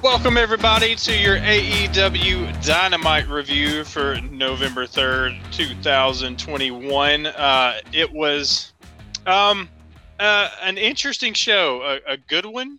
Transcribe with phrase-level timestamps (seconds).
[0.00, 7.26] Welcome, everybody, to your AEW Dynamite review for November 3rd, 2021.
[7.26, 8.72] Uh, it was
[9.26, 9.68] um,
[10.20, 12.78] uh, an interesting show, a, a good one,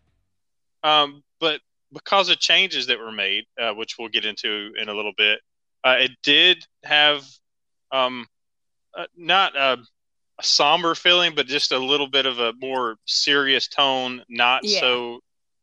[0.83, 1.59] um, but
[1.91, 5.41] because of changes that were made, uh, which we'll get into in a little bit,
[5.83, 7.25] uh, it did have
[7.91, 8.27] um,
[8.97, 9.77] uh, not a,
[10.39, 14.79] a, somber feeling, but just a little bit of a more serious tone, not yeah.
[14.79, 15.19] so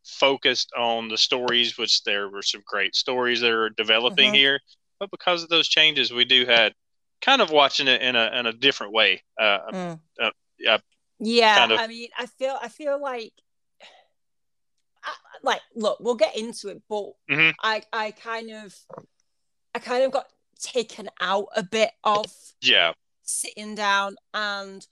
[0.07, 4.35] focused on the stories, which there were some great stories that are developing mm-hmm.
[4.35, 4.61] here.
[4.99, 6.73] But because of those changes, we do had
[7.21, 9.23] kind of watching it in a in a different way.
[9.39, 10.01] Uh, mm.
[10.21, 10.31] uh,
[11.19, 13.33] yeah, kind of, I mean, I feel I feel like
[15.43, 17.51] like look, we'll get into it, but mm-hmm.
[17.63, 18.75] I I kind of
[19.75, 20.27] I kind of got
[20.59, 22.27] taken out a bit of
[22.63, 24.87] yeah sitting down and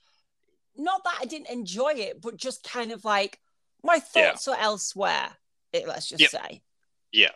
[0.77, 3.39] not that I didn't enjoy it, but just kind of like
[3.85, 4.55] my thoughts yeah.
[4.55, 5.29] are elsewhere.
[5.73, 6.31] Let's just yep.
[6.31, 6.63] say.
[7.13, 7.31] Yeah,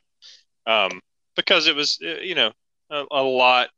[0.66, 1.00] um,
[1.36, 2.52] because it was uh, you know
[2.90, 3.68] a, a lot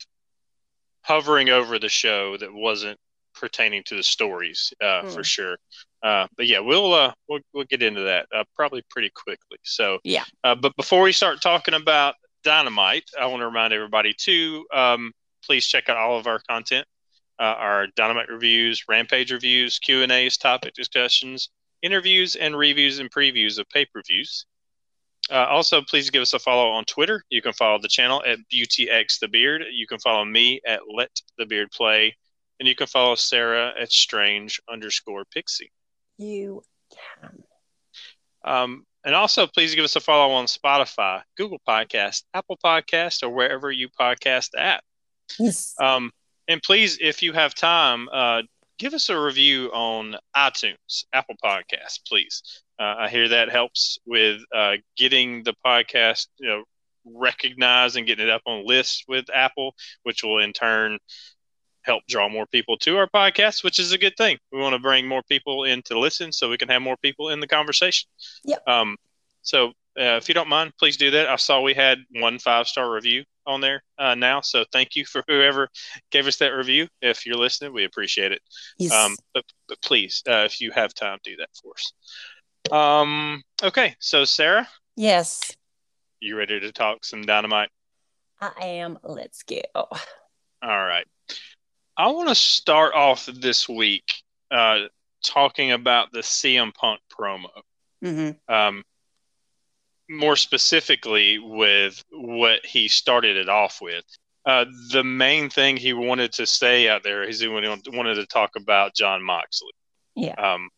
[1.03, 2.99] hovering over the show that wasn't
[3.35, 5.13] pertaining to the stories uh, mm.
[5.13, 5.57] for sure.
[6.03, 9.59] Uh, but yeah, we'll uh, we'll we'll get into that uh, probably pretty quickly.
[9.63, 10.25] So yeah.
[10.45, 15.13] Uh, but before we start talking about Dynamite, I want to remind everybody to Um,
[15.45, 16.87] please check out all of our content,
[17.39, 21.51] uh, our Dynamite reviews, Rampage reviews, Q and A's, topic discussions,
[21.83, 24.47] interviews, and reviews and previews of pay per views.
[25.31, 27.25] Uh, also, please give us a follow on Twitter.
[27.31, 29.65] You can follow the channel at BeautyX the Beard.
[29.73, 32.17] You can follow me at Let the Beard Play,
[32.59, 35.71] and you can follow Sarah at Strange underscore Pixie.
[36.19, 36.63] You
[37.23, 37.45] can.
[38.45, 43.31] Um, and also, please give us a follow on Spotify, Google Podcast, Apple Podcast, or
[43.31, 44.83] wherever you podcast at.
[45.39, 45.75] Yes.
[45.81, 46.11] Um,
[46.49, 48.43] and please, if you have time, uh,
[48.81, 52.43] give us a review on iTunes, Apple Podcasts, please.
[52.81, 56.65] Uh, I hear that helps with uh, getting the podcast, you know,
[57.05, 60.99] recognized and getting it up on lists with Apple, which will in turn
[61.83, 64.39] help draw more people to our podcast, which is a good thing.
[64.51, 67.29] We want to bring more people in to listen so we can have more people
[67.29, 68.09] in the conversation.
[68.45, 68.67] Yep.
[68.67, 68.97] Um,
[69.43, 69.69] so
[69.99, 71.29] uh, if you don't mind, please do that.
[71.29, 75.05] I saw we had one five star review on there uh, now, so thank you
[75.05, 75.69] for whoever
[76.11, 76.89] gave us that review.
[77.03, 78.41] If you're listening, we appreciate it.
[78.79, 78.93] Yes.
[78.93, 82.73] Um, but, but please, uh, if you have time, do that for us.
[82.73, 84.69] Um, okay, so Sarah.
[84.97, 85.41] Yes.
[86.21, 87.71] You ready to talk some dynamite?
[88.41, 88.99] I am.
[89.03, 89.61] Let's go.
[89.75, 89.89] All
[90.63, 91.07] right.
[91.97, 94.05] I want to start off this week
[94.51, 94.81] uh,
[95.25, 97.49] talking about the CM Punk promo.
[98.05, 98.53] Mm-hmm.
[98.53, 98.83] Um,
[100.11, 104.05] more specifically, with what he started it off with.
[104.45, 108.51] Uh, the main thing he wanted to say out there is he wanted to talk
[108.57, 109.71] about Jon Moxley.
[110.17, 110.35] Yeah.
[110.35, 110.69] Um,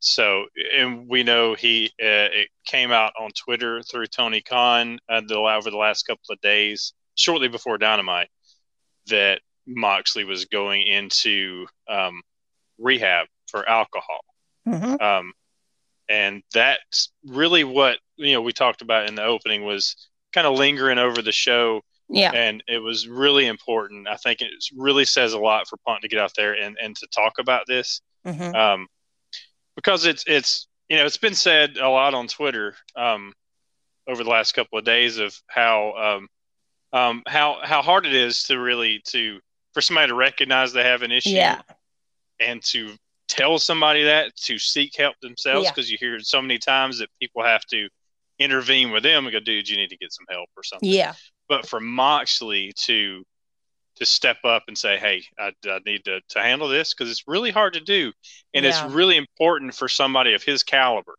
[0.00, 0.46] so,
[0.76, 5.36] and we know he uh, it came out on Twitter through Tony Khan uh, the,
[5.38, 8.28] over the last couple of days, shortly before Dynamite,
[9.06, 12.22] that Moxley was going into um,
[12.78, 14.20] rehab for alcohol.
[14.66, 15.02] Mm-hmm.
[15.02, 15.32] Um,
[16.08, 19.96] and that's really what you know we talked about in the opening was
[20.32, 21.82] kind of lingering over the show.
[22.10, 24.08] Yeah, and it was really important.
[24.08, 26.96] I think it really says a lot for Punk to get out there and and
[26.96, 28.54] to talk about this, mm-hmm.
[28.54, 28.86] um,
[29.76, 33.34] because it's it's you know it's been said a lot on Twitter um,
[34.08, 36.28] over the last couple of days of how um,
[36.98, 39.40] um, how how hard it is to really to
[39.74, 41.60] for somebody to recognize they have an issue yeah.
[42.40, 42.96] and to
[43.28, 45.98] tell somebody that to seek help themselves because yeah.
[46.00, 47.88] you hear so many times that people have to
[48.38, 50.88] intervene with them and go, dude, you need to get some help or something.
[50.88, 51.14] Yeah.
[51.48, 53.24] But for Moxley to
[53.96, 57.26] to step up and say, hey, I, I need to, to handle this because it's
[57.26, 58.12] really hard to do.
[58.54, 58.70] And yeah.
[58.70, 61.16] it's really important for somebody of his caliber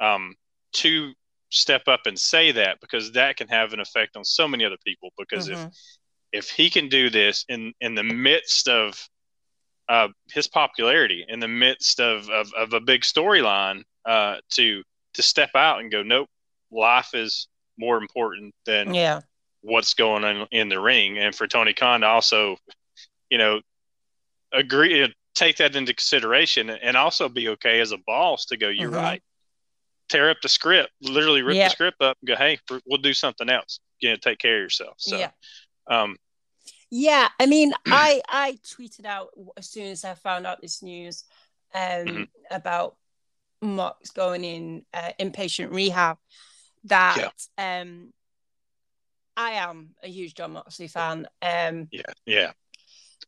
[0.00, 0.34] um,
[0.72, 1.12] to
[1.50, 4.78] step up and say that because that can have an effect on so many other
[4.84, 5.10] people.
[5.16, 5.66] Because mm-hmm.
[5.66, 5.72] if
[6.32, 9.08] if he can do this in in the midst of
[9.92, 14.82] uh, his popularity, in the midst of of, of a big storyline, uh, to
[15.14, 16.28] to step out and go, nope,
[16.70, 19.20] life is more important than yeah.
[19.60, 22.56] what's going on in the ring, and for Tony Khan to also,
[23.30, 23.60] you know,
[24.52, 28.90] agree take that into consideration and also be okay as a boss to go, you're
[28.90, 28.96] mm-hmm.
[28.96, 29.22] right.
[30.08, 33.48] tear up the script, literally rip the script up and go, hey, we'll do something
[33.48, 33.80] else.
[34.00, 34.94] You know, take care of yourself.
[34.98, 35.30] So, yeah.
[35.88, 36.16] um,
[36.94, 41.24] yeah, I mean, I I tweeted out as soon as I found out this news
[41.74, 42.22] um, mm-hmm.
[42.50, 42.96] about
[43.62, 46.18] Mox going in uh, inpatient rehab
[46.84, 47.80] that yeah.
[47.80, 48.12] um,
[49.38, 51.26] I am a huge Jon Moxley fan.
[51.40, 52.52] Um, yeah, yeah.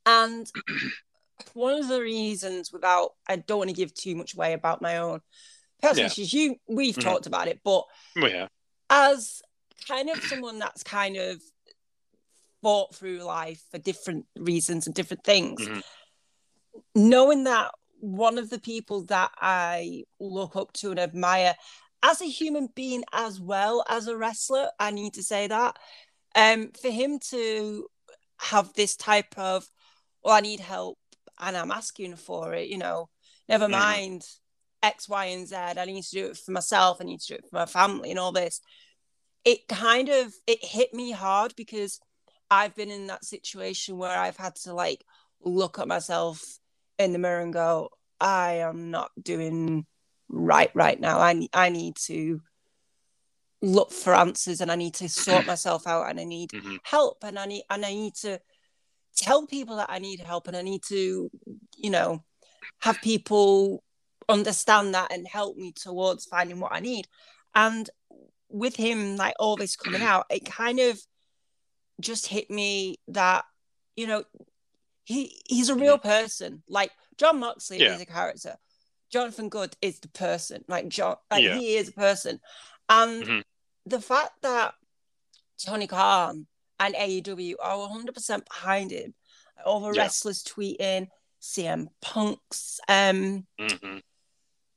[0.04, 0.46] And
[1.54, 4.98] one of the reasons, without I don't want to give too much away about my
[4.98, 5.20] own
[5.80, 6.24] personal yeah.
[6.26, 7.08] you we've mm-hmm.
[7.08, 7.84] talked about it, but
[8.14, 8.48] yeah.
[8.90, 9.40] as
[9.88, 11.40] kind of someone that's kind of
[12.64, 15.80] fought through life for different reasons and different things, mm-hmm.
[16.94, 17.70] knowing that
[18.00, 21.54] one of the people that I look up to and admire
[22.02, 25.76] as a human being as well as a wrestler, I need to say that.
[26.34, 27.86] Um, for him to
[28.38, 29.66] have this type of,
[30.22, 30.98] well, I need help
[31.38, 33.10] and I'm asking for it, you know,
[33.46, 33.72] never mm-hmm.
[33.72, 34.22] mind
[34.82, 35.54] X, Y, and Z.
[35.54, 36.98] I need to do it for myself.
[37.00, 38.60] I need to do it for my family and all this.
[39.44, 42.00] It kind of it hit me hard because
[42.50, 45.04] I've been in that situation where I've had to like
[45.42, 46.42] look at myself
[46.98, 49.86] in the mirror and go, I am not doing
[50.28, 51.18] right right now.
[51.18, 52.40] I I need to
[53.62, 56.76] look for answers and I need to sort myself out and I need mm-hmm.
[56.82, 58.40] help and I need and I need to
[59.16, 61.30] tell people that I need help and I need to,
[61.76, 62.22] you know,
[62.80, 63.82] have people
[64.28, 67.06] understand that and help me towards finding what I need.
[67.54, 67.88] And
[68.48, 71.00] with him, like all this coming out, it kind of
[72.00, 73.44] just hit me that,
[73.96, 74.24] you know,
[75.04, 76.62] he he's a real person.
[76.68, 77.94] Like Jon Moxley yeah.
[77.94, 78.56] is a character.
[79.10, 80.64] Jonathan Good is the person.
[80.66, 81.58] Like John, like yeah.
[81.58, 82.40] he is a person.
[82.88, 83.40] And mm-hmm.
[83.86, 84.74] the fact that
[85.58, 86.46] Tony Khan
[86.80, 89.14] and AEW are 100% behind him.
[89.64, 90.02] All the yeah.
[90.02, 91.08] wrestlers tweeting,
[91.40, 93.98] CM Punk's um, mm-hmm.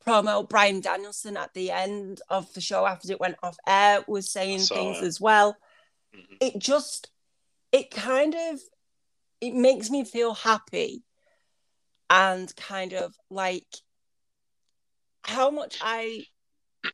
[0.05, 4.31] promo, Bryan Danielson at the end of the show after it went off air was
[4.31, 5.03] saying things it.
[5.03, 5.57] as well.
[6.15, 6.35] Mm-hmm.
[6.41, 7.09] It just,
[7.71, 8.59] it kind of,
[9.41, 11.03] it makes me feel happy
[12.09, 13.67] and kind of like
[15.23, 16.23] how much I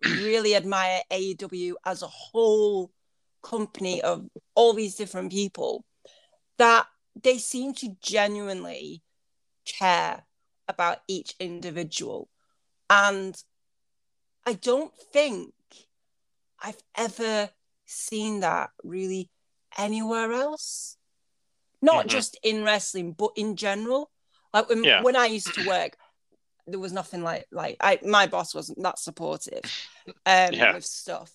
[0.03, 2.91] really admire AEW as a whole
[3.43, 4.25] company of
[4.55, 5.85] all these different people
[6.57, 6.87] that
[7.21, 9.03] they seem to genuinely
[9.65, 10.23] care
[10.67, 12.29] about each individual.
[12.89, 13.35] And
[14.45, 15.53] I don't think
[16.61, 17.49] I've ever
[17.85, 19.29] seen that really
[19.77, 20.97] anywhere else.
[21.81, 22.09] Not mm-hmm.
[22.09, 24.09] just in wrestling, but in general.
[24.53, 25.01] Like when, yeah.
[25.01, 25.97] when I used to work,
[26.67, 29.63] there was nothing like like I my boss wasn't that supportive
[30.25, 30.73] um yeah.
[30.73, 31.31] with stuff.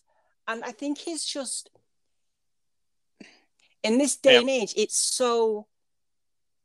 [0.47, 1.71] And I think he's just
[3.83, 4.41] in this day yeah.
[4.41, 5.67] and age, it's so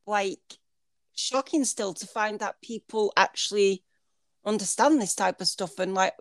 [0.06, 0.40] like
[1.16, 3.84] shocking still to find that people actually
[4.46, 6.14] understand this type of stuff and like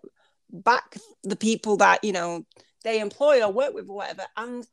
[0.49, 2.45] back the people that you know
[2.83, 4.65] they employ or work with or whatever and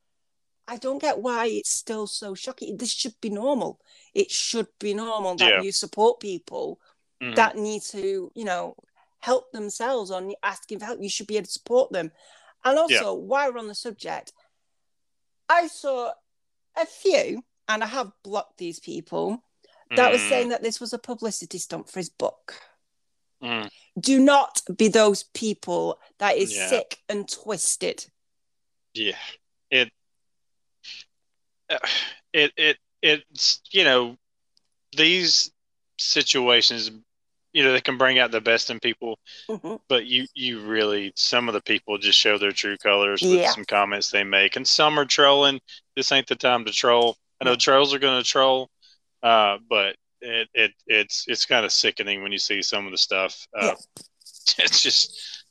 [0.68, 3.80] i don't get why it's still so shocking this should be normal
[4.14, 5.60] it should be normal that yeah.
[5.62, 6.80] you support people
[7.22, 7.34] mm-hmm.
[7.34, 8.74] that need to you know
[9.18, 12.10] help themselves or asking for help you should be able to support them
[12.64, 13.22] and also yeah.
[13.22, 14.32] while we're on the subject
[15.50, 16.12] I saw
[16.76, 19.42] a few, and I have blocked these people
[19.90, 20.12] that mm.
[20.12, 22.54] was saying that this was a publicity stunt for his book.
[23.42, 23.70] Mm.
[23.98, 26.68] Do not be those people that is yeah.
[26.68, 28.06] sick and twisted.
[28.94, 29.16] Yeah,
[29.70, 29.90] it,
[31.68, 31.78] uh,
[32.32, 34.16] it, it, it's you know,
[34.96, 35.50] these
[35.98, 36.90] situations
[37.52, 39.18] you know they can bring out the best in people
[39.48, 39.76] mm-hmm.
[39.88, 43.50] but you you really some of the people just show their true colors with yeah.
[43.50, 45.60] some comments they make and some are trolling
[45.96, 48.68] this ain't the time to troll i know trolls are going to troll
[49.22, 52.98] uh, but it, it it's it's kind of sickening when you see some of the
[52.98, 53.74] stuff uh, yeah.
[54.58, 55.44] it's just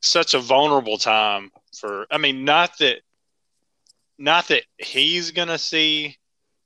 [0.00, 2.98] such a vulnerable time for i mean not that
[4.18, 6.16] not that he's gonna see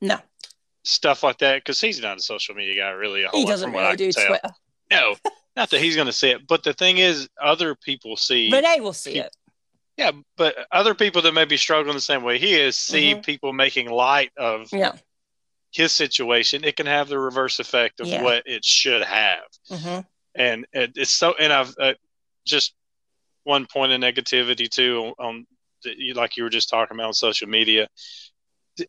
[0.01, 0.19] no
[0.85, 4.13] stuff like that because he's not a social media guy really he doesn't really do
[4.13, 4.51] twitter
[4.91, 5.17] no,
[5.57, 8.51] not that he's going to see it, but the thing is, other people see.
[8.53, 9.35] Renee will see it.
[9.97, 13.23] Yeah, but other people that may be struggling the same way he is see mm-hmm.
[13.23, 14.93] people making light of yeah.
[15.77, 16.65] His situation.
[16.65, 18.23] It can have the reverse effect of yeah.
[18.23, 19.45] what it should have.
[19.71, 20.01] Mm-hmm.
[20.35, 21.35] And it, it's so.
[21.39, 21.95] And I've uh,
[22.47, 22.75] just
[23.45, 25.47] one point of negativity too on, on
[26.15, 27.89] like you were just talking about on social media.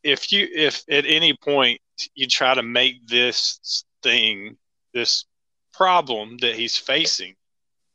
[0.03, 1.79] If you if at any point
[2.15, 4.58] you try to make this thing
[4.94, 5.25] this
[5.74, 7.36] problem that he's facing,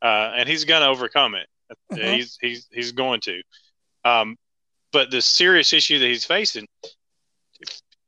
[0.01, 1.47] uh, and he's going to overcome it.
[1.91, 2.13] Mm-hmm.
[2.13, 3.41] He's he's he's going to.
[4.05, 4.37] Um,
[4.91, 6.67] but the serious issue that he's facing,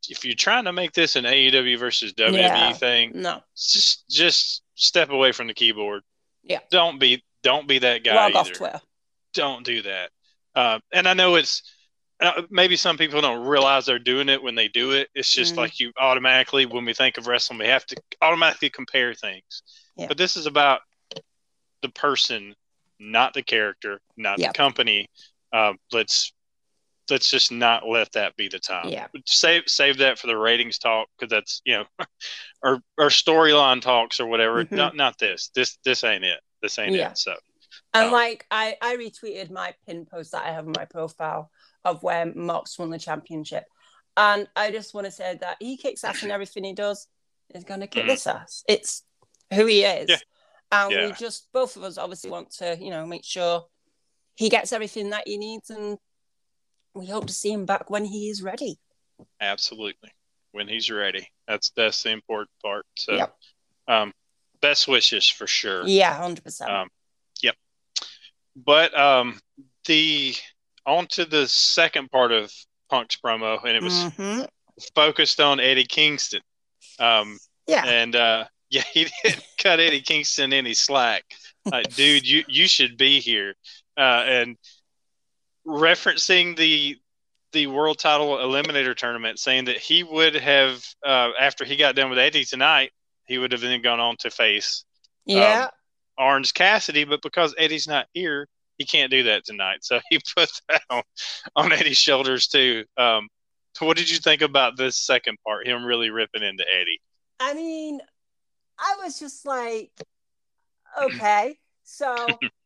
[0.10, 2.74] if, you're trying to make this an AEW versus WWE yeah.
[2.74, 6.02] thing, no, just just step away from the keyboard.
[6.44, 8.16] Yeah, don't be Don't be that guy.
[8.16, 8.52] Log off.
[8.52, 8.82] Twitter.
[9.34, 10.10] Don't do that.
[10.56, 11.62] Uh, and I know it's
[12.22, 15.10] uh, maybe some people don't realize they're doing it when they do it.
[15.14, 15.58] It's just Mm.
[15.58, 19.64] like you automatically, when we think of wrestling, we have to automatically compare things.
[19.98, 20.08] Yeah.
[20.08, 20.82] But this is about
[21.82, 22.56] the person,
[23.00, 24.54] not the character, not Yep.
[24.54, 25.10] the company.
[25.52, 26.32] Um, let's
[27.10, 28.90] let's just not let that be the time.
[28.90, 29.08] Yeah.
[29.26, 31.86] Save save that for the ratings talk because that's you know,
[32.64, 34.64] or or storyline talks or whatever.
[34.66, 34.72] Mhm.
[34.72, 35.50] Not not this.
[35.56, 36.40] This this ain't it.
[36.62, 37.12] This ain't Yeah.
[37.12, 37.18] it.
[37.18, 37.36] So
[37.94, 38.12] And Oh.
[38.12, 41.52] like I, I retweeted my pin post that I have on my profile
[41.84, 43.66] of where Mox won the championship.
[44.18, 47.08] And I just want to say that he kicks ass in everything he does.
[47.54, 48.08] He's gonna kick Mhm.
[48.08, 48.64] this ass.
[48.68, 49.04] It's
[49.54, 50.10] who he is.
[50.10, 50.18] Yeah.
[50.72, 53.68] And we just both of us obviously want to, you know, make sure
[54.36, 55.98] he gets everything that he needs and
[56.96, 58.80] we hope to see him back when he is ready.
[59.42, 60.10] Absolutely.
[60.52, 61.28] When he's ready.
[61.48, 62.86] That's that's the important part.
[62.98, 63.36] So Yep.
[63.88, 64.14] um
[64.62, 65.86] best wishes for sure.
[65.86, 66.72] Yeah, hundred percent.
[66.72, 66.88] Um
[67.42, 67.56] yep.
[68.56, 69.40] But um
[69.86, 70.34] the
[70.86, 72.52] on to the second part of
[72.90, 74.48] Punk's promo and it was Mhm.
[74.96, 76.42] focused on Eddie Kingston.
[77.00, 77.38] Um
[77.68, 77.86] Yeah.
[77.86, 81.24] and uh yeah, he didn't cut Eddie Kingston any slack.
[81.66, 83.56] Like, dude, you you should be here.
[83.98, 84.58] Uh and
[85.68, 86.98] referencing the
[87.52, 92.10] the world title eliminator tournament, saying that he would have uh, after he got done
[92.10, 92.92] with Eddie tonight,
[93.26, 94.84] he would have then gone on to face
[95.26, 95.68] yeah.
[96.18, 99.80] Orange Cassidy, but because Eddie's not here, he can't do that tonight.
[99.82, 101.04] So he put that on,
[101.56, 102.86] on Eddie's shoulders too.
[102.98, 103.28] Um,
[103.80, 105.68] what did you think about this second part?
[105.68, 107.02] Him really ripping into Eddie.
[107.40, 108.00] I mean,
[108.80, 109.92] I was just like,
[111.02, 112.16] okay, so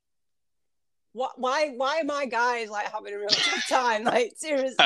[1.36, 1.70] Why?
[1.76, 4.04] Why am I guys like having a real tough time?
[4.04, 4.78] Like seriously,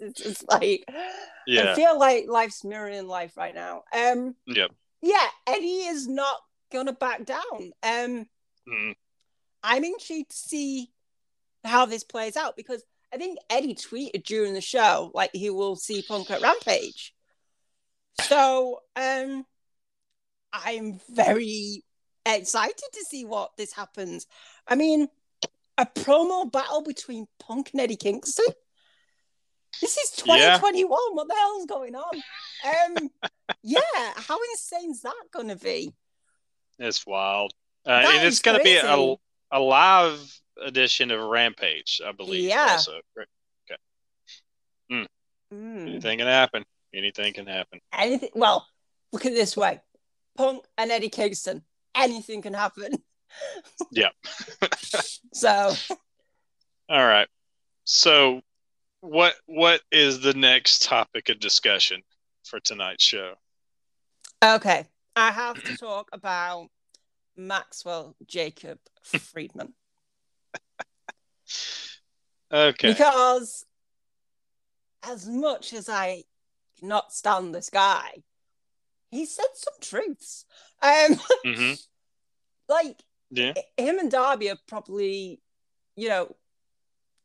[0.00, 0.84] it's, like
[1.72, 3.82] I feel like life's mirroring life right now.
[3.92, 4.70] Um, Yep.
[5.02, 6.36] yeah, Eddie is not
[6.72, 7.72] gonna back down.
[7.82, 8.26] Um,
[8.68, 8.94] Mm,
[9.62, 10.90] I'm intrigued to see
[11.64, 15.76] how this plays out because I think Eddie tweeted during the show like he will
[15.76, 17.14] see Punk at Rampage.
[18.20, 19.44] So um
[20.52, 21.82] I'm very
[22.26, 24.26] excited to see what this happens.
[24.66, 25.08] I mean,
[25.80, 28.46] a promo battle between Punk and Eddie Kingston.
[29.80, 30.58] This is Yeah.
[30.58, 30.90] 2021.
[31.14, 32.22] What the hell's going on?
[32.64, 33.10] Um,
[33.62, 33.80] yeah,
[34.16, 35.94] how insane is that gonna be?
[36.78, 37.52] it's wild.
[37.86, 39.14] Uh, and it's going to be a,
[39.52, 42.44] a live edition of Rampage, I believe.
[42.44, 42.68] Yeah.
[42.72, 43.00] Also.
[45.52, 45.88] Mm.
[45.88, 46.64] Anything can happen.
[46.94, 47.80] Anything can happen.
[47.92, 48.30] anything.
[48.34, 48.66] Well,
[49.12, 49.80] look at it this way:
[50.36, 51.62] Punk and Eddie Kingston.
[51.94, 52.92] Anything can happen.
[53.92, 54.12] Yep.
[55.32, 55.74] so
[56.88, 57.28] All right.
[57.84, 58.40] So,
[59.00, 62.02] what what is the next topic of discussion
[62.44, 63.34] for tonight's show?
[64.44, 66.68] okay, I have to talk about
[67.36, 69.74] Maxwell Jacob Friedman
[72.52, 72.88] Okay.
[72.92, 73.64] because,
[75.02, 76.24] as much as I
[76.78, 78.22] cannot stand this guy,
[79.10, 80.44] he said some truths.
[80.82, 81.72] Um, hmm
[82.68, 83.54] like Yeah.
[83.76, 85.40] him and Darby are probably,
[85.96, 86.34] you know,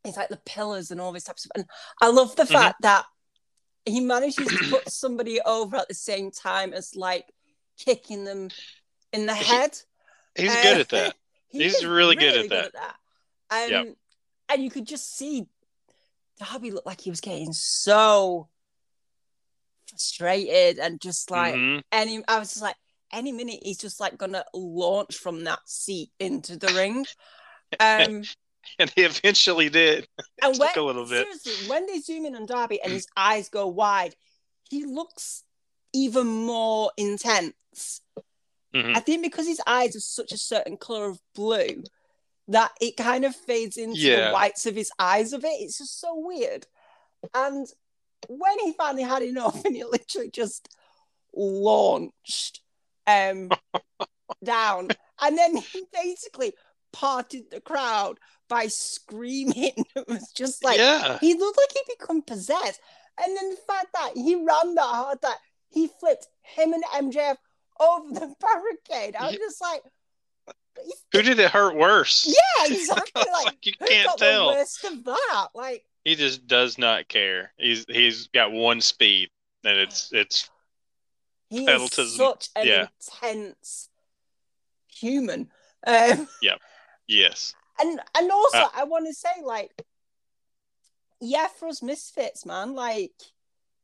[0.04, 1.50] it's like the pillars and all this types of.
[1.50, 1.64] Stuff.
[1.64, 1.70] And
[2.02, 2.52] I love the Mhm.
[2.52, 3.06] fact that
[3.86, 7.26] he manages to put somebody over at the same time as like
[7.78, 8.50] kicking them
[9.12, 9.80] in the head.
[10.36, 11.16] He's Uh, good at that.
[11.50, 12.74] he He's is really good at that.
[12.74, 12.96] that.
[13.50, 13.98] Um, Yep.
[14.50, 15.48] And you could just see
[16.38, 18.50] Darby looked like he was getting so
[19.88, 21.84] frustrated and just like Mhm.
[21.92, 22.24] any.
[22.28, 22.76] I was just like,
[23.16, 27.06] any minute he's just like gonna launch from that seat into the ring.
[27.80, 28.24] Um,
[28.80, 30.08] And he eventually did.
[30.42, 31.26] and Took when, a little bit.
[31.26, 34.16] seriously, when they zoom in on Darby and his eyes go wide,
[34.70, 35.44] he looks
[35.94, 38.02] even more intense.
[38.74, 38.96] Mhm.
[38.96, 41.84] I think because his eyes are such a certain color of blue
[42.48, 44.28] that it kind of fades into Yeah.
[44.28, 45.62] the whites of his eyes a bit.
[45.62, 46.68] It's just so weird.
[47.34, 47.68] And
[48.28, 50.70] when he finally had enough and he literally just
[51.34, 52.62] launched
[53.08, 53.50] um
[54.44, 54.90] down
[55.22, 56.54] and then he basically
[56.92, 58.18] parted the crowd
[58.50, 59.72] by screaming.
[59.96, 61.18] It was just like yeah.
[61.20, 62.80] he looked like he'd become possessed.
[63.24, 65.38] And then the fact that he ran that hard that
[65.70, 67.38] he flipped him and MJF
[67.80, 69.16] over the barricade.
[69.16, 69.40] I was Yeah.
[69.40, 69.82] just like,
[71.14, 72.28] Who did it hurt worse?
[72.28, 73.24] yeah, exactly.
[73.32, 74.50] Like, like you can't tell.
[74.50, 75.48] the worst of that?
[75.56, 77.54] Like, He just does not care.
[77.58, 79.30] He's he's got one speed,
[79.64, 80.50] and it's it's
[81.60, 82.88] he Pedal is such an yeah.
[83.24, 83.90] intense
[84.92, 85.50] human.
[85.86, 86.56] Um, yeah.
[87.08, 87.54] yes.
[87.80, 89.72] and and also, Uh, I want to say, like,
[91.22, 92.74] yeah, for us misfits, man.
[92.74, 93.14] Like,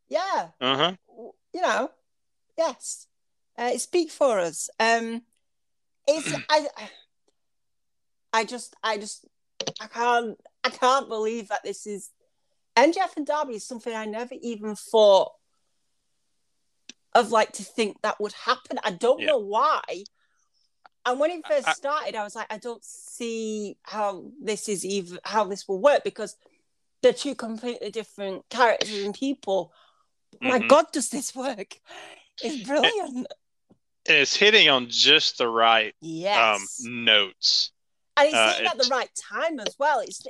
[0.09, 0.93] yeah, Uh huh.
[1.53, 1.91] you know,
[2.57, 3.07] yes,
[3.57, 4.69] uh, speak for us.
[4.79, 5.23] Um,
[6.07, 6.67] it's I,
[8.33, 9.25] I just, I just,
[9.79, 12.09] I can't, I can't believe that this is
[12.75, 15.33] MJF and Darby is something I never even thought
[17.13, 18.79] of, like to think that would happen.
[18.83, 19.27] I don't Yeah.
[19.27, 19.81] know why.
[21.05, 24.85] And when it first I- started, I was like, I don't see how this is
[24.85, 26.37] even how this will work because
[27.01, 29.73] they're two completely different characters and people.
[30.39, 30.67] My Mhm.
[30.69, 31.79] God, does this work?
[32.41, 33.27] It's brilliant.
[34.07, 36.79] And it's hitting on just the right Yes.
[36.85, 37.71] um, notes.
[38.17, 39.99] and it's uh, hitting at the right time as well.
[40.01, 40.21] It's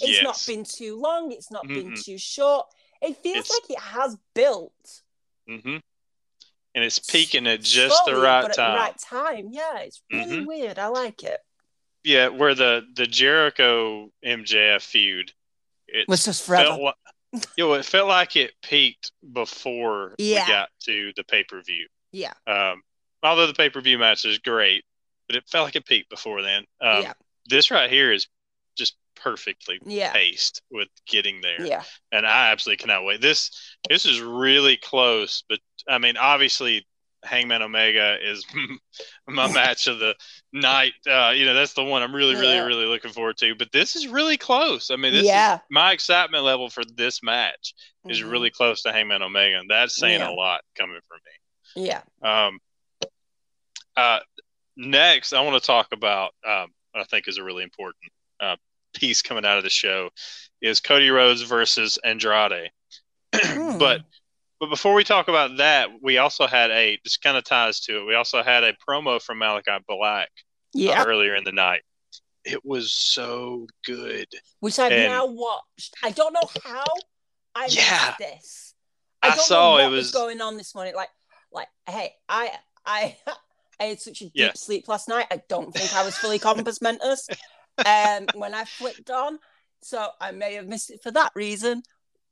[0.00, 0.22] it's yes.
[0.22, 2.04] not been too long, it's not been Mm-mm.
[2.04, 2.66] too short.
[3.00, 5.02] It feels It's- like it has built
[5.46, 5.78] hmm
[6.78, 8.72] And it's peaking at just the right but time.
[8.74, 9.48] The right time.
[9.50, 10.46] Yeah, it's really Mhm.
[10.46, 10.78] weird.
[10.78, 11.40] I like it.
[12.04, 15.32] Yeah, where the the Jericho MJF feud
[15.88, 16.68] it Was just forever.
[16.68, 16.94] felt like,
[17.56, 20.44] you know, it felt like it peaked before Yeah.
[20.46, 21.88] we got to the pay per view.
[22.12, 22.34] Yeah.
[22.46, 22.82] Um,
[23.24, 24.84] although the pay per view match is great,
[25.26, 26.64] but it felt like it peaked before then.
[26.80, 27.12] Um, Yeah.
[27.46, 28.32] This right here is just
[29.20, 30.12] perfectly Yeah.
[30.12, 31.64] paced with getting there.
[31.66, 31.82] Yeah.
[32.12, 33.20] and I absolutely cannot wait.
[33.20, 33.50] This
[33.88, 36.86] this is really close, but I mean, obviously,
[37.24, 38.44] Hangman Omega is
[39.28, 40.14] my match of the
[40.52, 40.92] night.
[41.06, 42.64] Uh, you know, that's the one I'm really, really, Yeah.
[42.64, 43.54] really looking forward to.
[43.56, 44.90] But this is really close.
[44.90, 45.56] I mean, this Yeah.
[45.56, 47.74] is my excitement level for this match
[48.08, 48.30] is Mhm.
[48.30, 50.30] really close to Hangman Omega, and that's saying Yeah.
[50.30, 51.86] a lot coming from me.
[51.86, 52.02] Yeah.
[52.22, 52.60] Um,
[53.96, 54.20] uh,
[54.76, 58.56] next, I want to talk about um, what I think is a really important uh,
[58.98, 60.10] piece coming out of the show
[60.60, 62.70] is Cody Rhodes versus Andrade.
[63.34, 63.78] Hmm.
[63.78, 64.00] But
[64.58, 67.98] but before we talk about that, we also had a this kind of ties to
[68.00, 68.06] it.
[68.06, 70.30] We also had a promo from Malachi Black uh,
[70.74, 71.04] Yeah.
[71.04, 71.82] earlier in the night.
[72.44, 74.26] It was so good.
[74.60, 75.94] Which I've and- now watched.
[76.02, 76.84] I don't know how
[77.54, 78.14] I Yeah.
[78.18, 78.74] this.
[79.22, 80.94] I don't saw it was was- going on this morning.
[80.96, 81.10] Like,
[81.52, 82.50] like, hey, I,
[82.86, 83.16] I,
[83.80, 84.52] I had such a deep Yeah.
[84.54, 85.26] sleep last night.
[85.30, 87.28] I don't think I was fully compos mentis
[87.86, 89.38] um, when I flipped on,
[89.82, 91.82] so I may have missed it for that reason.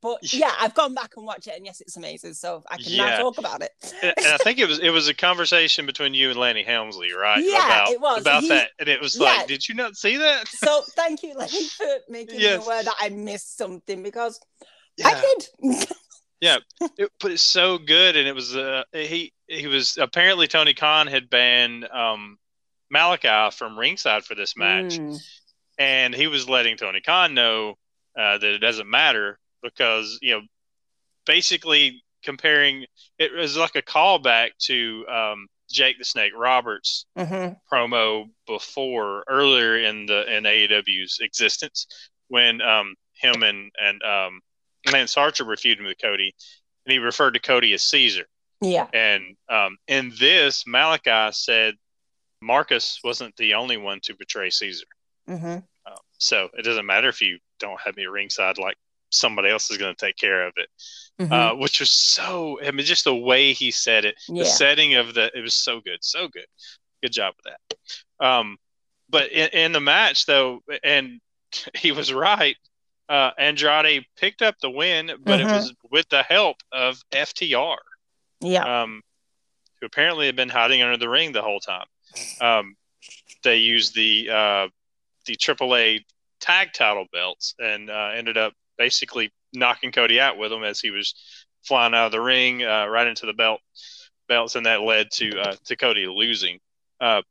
[0.03, 2.35] But yeah, I've gone back and watched it, and yes, it's amazing.
[2.35, 3.07] So I can Yeah.
[3.07, 3.71] now talk about it.
[4.03, 7.43] And, I think it was it was a conversation between you and Lanny Helmsley, right?
[7.43, 8.21] Yeah, about, it was.
[8.21, 8.71] about He- that.
[8.79, 9.25] And it was Yeah.
[9.25, 10.49] like, did you not see that?
[10.49, 12.61] So thank you, Lenny, for making Yes.
[12.61, 14.39] me aware that I missed something because
[14.97, 15.09] Yeah.
[15.09, 15.89] I did.
[16.39, 16.59] Yeah,
[16.99, 21.07] it, but it's so good, and it was uh, he he was apparently Tony Khan
[21.07, 22.37] had banned um,
[22.91, 25.19] Malachi from ringside for this match, Mm.
[25.79, 27.77] and he was letting Tony Khan know
[28.19, 30.43] uh, that it doesn't matter because you know
[31.25, 32.87] basically comparing
[33.19, 37.57] it was like a callback to um, Jake the Snake Roberts Mhm.
[37.71, 41.87] promo before earlier in the in AEW's existence
[42.29, 44.41] when um, him and and um,
[44.93, 46.35] Lance Archer were feuding with Cody,
[46.85, 48.27] and he referred to Cody as Caesar.
[48.61, 48.89] Yeah.
[48.95, 51.75] And um, in this, Malachi said
[52.41, 54.87] Marcus wasn't the only one to betray Caesar.
[55.27, 55.35] hmm
[55.87, 58.77] Um, so it doesn't matter if you don't have me ringside, like
[59.11, 60.69] somebody else is going to take care of it.
[61.21, 61.33] Mm-hmm.
[61.33, 64.43] Uh, which was so, I mean, just the way he said it, yeah.
[64.43, 66.47] the setting of the, it was so good, so good.
[67.03, 68.27] Good job with that.
[68.27, 68.59] Um,
[69.09, 71.21] but in, in the match, though, and
[71.75, 72.57] he was right.
[73.09, 75.45] Uh, Andrade picked up the win, but Mhm.
[75.49, 77.77] it was with the help of FTR
[78.41, 78.83] yeah.
[78.83, 79.01] um,
[79.81, 81.87] who apparently had been hiding under the ring the whole time.
[82.41, 82.77] Um,
[83.43, 84.69] they used the uh,
[85.27, 86.05] the AAA
[86.41, 90.91] tag title belts and uh, ended up basically knocking Cody out with them as he
[90.91, 91.15] was
[91.63, 93.61] flying out of the ring uh, right into the belt
[94.29, 96.59] belts, and that led to uh, to Cody losing.
[97.01, 97.23] Uh,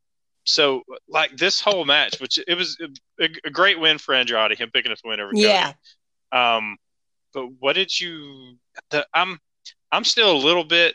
[0.44, 2.78] so, like this whole match, which it was
[3.20, 5.72] a, a great win for Andrade, him picking up the win over Yeah.
[6.32, 6.42] Cody.
[6.42, 6.76] Um,
[7.34, 8.56] but what did you?
[8.90, 9.38] The, I'm
[9.90, 10.94] I'm still a little bit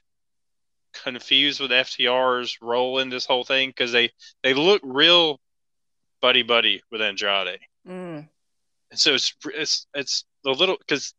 [0.94, 4.12] confused with FTR's role in this whole thing because they
[4.44, 5.40] they look real
[6.22, 8.28] buddy buddy with Andrade, Mm.
[8.92, 11.14] and so it's it's it's a little because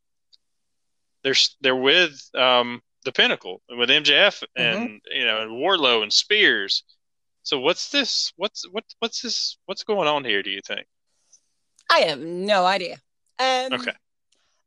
[1.22, 6.84] they're they're with um the Pinnacle with MJF and you know and Wardlow and Spears.
[7.42, 8.32] So what's this?
[8.36, 9.58] What's what what's this?
[9.66, 10.42] What's going on here?
[10.42, 10.86] Do you think?
[11.90, 12.94] I have no idea.
[13.40, 13.92] Um, Okay.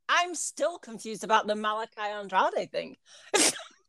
[0.10, 2.96] I'm still confused about the Malachi Andrade thing.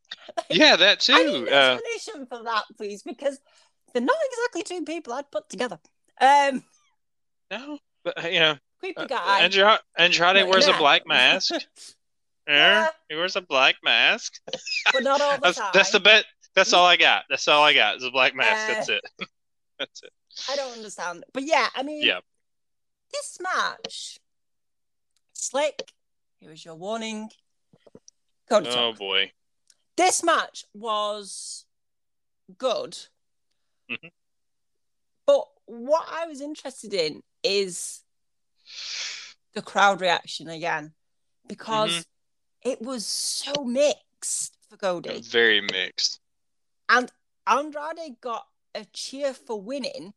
[0.51, 1.49] Yeah, that I need too.
[1.51, 3.39] Uh, explanation for that, please, because
[3.93, 5.79] they're not exactly two people I'd put together.
[6.21, 6.63] Um,
[7.51, 9.41] no, but uh, you know, creepy uh, guy.
[9.41, 11.55] Andrade, Andrade wears a black mask.
[12.49, 12.87] Yeah.
[13.09, 14.35] He wears a black mask.
[14.93, 15.71] but not all the That's time.
[15.75, 16.25] that's the bet.
[16.55, 17.25] That's all I got.
[17.29, 17.97] That's all I got.
[17.97, 18.71] Is a black mask.
[18.71, 19.01] Uh, that's it.
[19.81, 20.11] that's it.
[20.49, 21.25] I don't understand.
[21.35, 22.21] But yeah, I mean, Yeah.
[23.13, 24.21] this match,
[25.33, 25.91] Slick,
[26.39, 27.31] here is your warning.
[28.49, 28.99] Go Oh talk.
[28.99, 29.33] boy.
[29.97, 31.65] This match was
[32.59, 32.99] good,
[33.91, 34.11] Mhm.
[35.27, 38.05] but what I was interested in is
[39.55, 40.95] the crowd reaction again
[41.49, 42.71] because Mm-hmm.
[42.71, 45.23] it was so mixed for Cody.
[45.23, 46.21] Very mixed.
[46.89, 47.11] And
[47.47, 50.15] Andrade got a cheer for winning,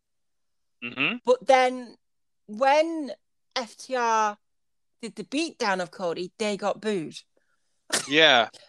[0.81, 1.95] hmm but then
[2.47, 3.13] when
[3.55, 4.37] FTR
[5.01, 7.21] did the beatdown of Cody, they got booed.
[8.07, 8.49] Yeah,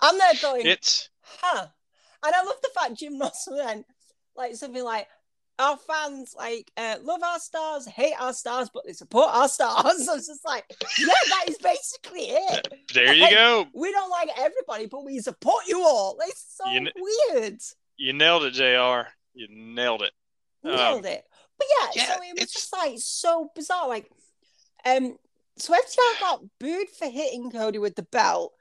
[0.00, 1.66] I'm there going, it's huh.
[2.24, 3.84] And I love the fact Jim Russell then,
[4.36, 5.06] like something like,
[5.58, 9.84] our fans like uh, love our stars, hate our stars, but they support our stars.
[10.08, 10.64] I was just like,
[10.98, 12.68] yeah, that is basically it.
[12.92, 13.12] there.
[13.14, 13.66] You go.
[13.72, 16.18] We don't like everybody, but we support you all.
[16.26, 17.60] It's so You kn- weird.
[17.96, 19.08] You nailed it, Jr.
[19.34, 20.10] You nailed it.
[20.64, 21.22] Um, Nailed it.
[21.56, 23.86] But yeah, yeah, so it was it's- just like so bizarre.
[23.88, 24.10] Like,
[24.84, 25.16] um,
[25.56, 28.54] so FTR got booed for hitting Cody with the belt.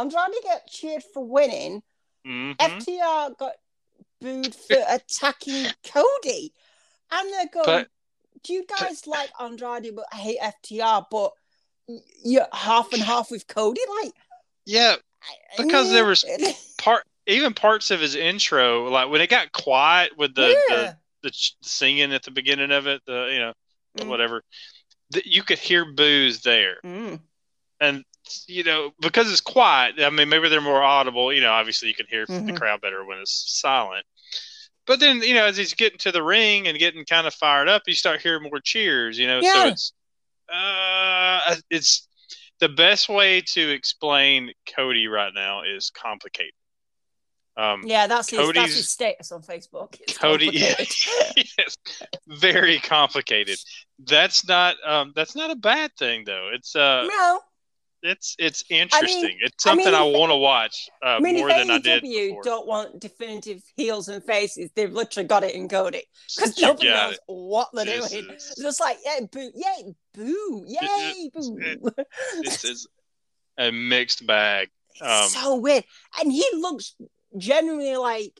[0.00, 1.82] Andrade got cheered for winning.
[2.26, 2.56] mhm.
[2.56, 3.52] FTR got
[4.20, 6.52] booed for attacking Cody.
[7.10, 7.88] And they're going, But-
[8.42, 11.32] Do you guys like Andrade but I hate FTR, but
[12.24, 13.80] you're half and half with Cody?
[14.02, 14.12] Like,
[14.66, 14.96] Yeah,
[15.56, 16.24] Because there was-
[16.78, 21.30] part even parts of his intro, like when it got quiet with the the, the
[21.62, 23.52] singing at the beginning of it, the you know
[23.98, 24.06] Mm.
[24.06, 24.42] whatever,
[25.10, 27.20] that you could hear boos there, Mm.
[27.80, 28.04] and
[28.48, 29.94] you know because it's quiet.
[30.00, 31.32] I mean, maybe they're more audible.
[31.32, 32.56] You know, obviously you can hear the Mhm.
[32.58, 34.04] crowd better when it's silent.
[34.86, 37.68] But then you know, as he's getting to the ring and getting kind of fired
[37.68, 39.18] up, you start hearing more cheers.
[39.18, 39.92] You know, so it's
[40.52, 42.06] uh, it's
[42.58, 46.52] the best way to explain Cody right now is complicated.
[47.56, 50.00] Um, Yeah, that's his, that's Cody's- his status on Facebook.
[50.00, 50.74] It's Cody, yeah,
[51.36, 51.76] yes,
[52.26, 53.58] very complicated.
[53.98, 56.50] That's not um, that's not a bad thing though.
[56.52, 57.40] It's uh, no,
[58.02, 59.36] it's it's interesting.
[59.42, 61.78] it's I mean, something I, if- want to watch uh, I mean, more than I
[61.78, 62.42] did AEW before.
[62.42, 67.14] don't want definitive heels and faces, they've literally got it in Cody because nobody knows
[67.14, 67.20] it.
[67.26, 68.24] what they're This doing.
[68.30, 71.90] is- It's just like, yeah, boo, yay, boo, yay, boo.
[72.42, 72.88] This is
[73.58, 74.68] a mixed bag.
[74.94, 75.84] It's um, so weird,
[76.20, 76.94] and he looks
[77.36, 78.38] genuinely like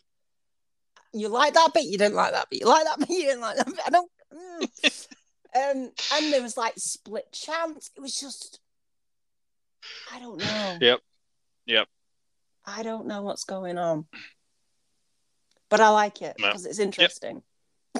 [1.13, 3.41] you like that bit, you didn't like that bit, you like that bit, you didn't
[3.41, 3.81] like that bit.
[3.87, 4.11] I don't.
[4.33, 5.07] mm.
[5.57, 7.91] um, and there was like split chants.
[7.97, 8.61] It was just,
[10.13, 10.79] I don't know.
[10.81, 11.01] Yep.
[11.67, 11.89] Yep.
[12.65, 14.07] I don't know what's going on,
[15.69, 16.49] but I like it No.
[16.49, 17.43] because it's interesting.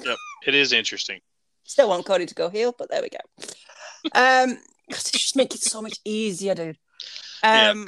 [0.03, 0.17] Yep.
[0.45, 1.19] It is interesting.
[1.63, 3.19] Still want Cody to go heel, but there we go.
[4.13, 4.57] Um,
[4.89, 6.77] 'cause it just make it so much easier, dude.
[7.43, 7.87] Um,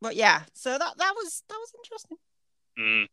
[0.00, 2.18] but yeah, so that that was that was interesting.
[2.78, 3.08] Mm.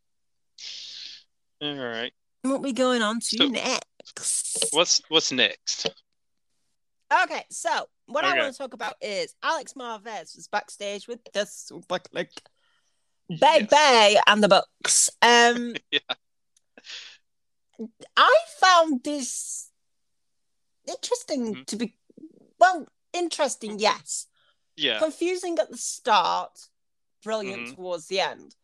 [1.62, 2.12] All right.
[2.42, 4.66] What we going on to So- next?
[4.72, 5.86] What's what's next?
[7.24, 11.44] Okay, so what I want to talk about is Alex Marvez was backstage with the
[11.46, 12.28] Super Kliq,
[13.28, 13.70] Bay Yes.
[13.70, 15.10] Bay, and the Bucks.
[15.20, 16.00] Um, Yeah.
[18.16, 19.70] I found this
[20.86, 21.66] interesting Mhm.
[21.66, 21.96] to be
[22.58, 24.26] well, interesting, yes.
[24.76, 24.98] Yeah.
[25.00, 26.68] Confusing at the start,
[27.24, 27.74] brilliant Mhm.
[27.74, 28.54] towards the end.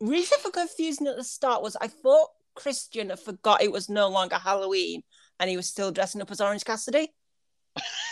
[0.00, 4.08] Reason for confusing at the start was I thought Christian had forgot it was no
[4.08, 5.02] longer Halloween
[5.38, 7.12] and he was still dressing up as Orange Cassidy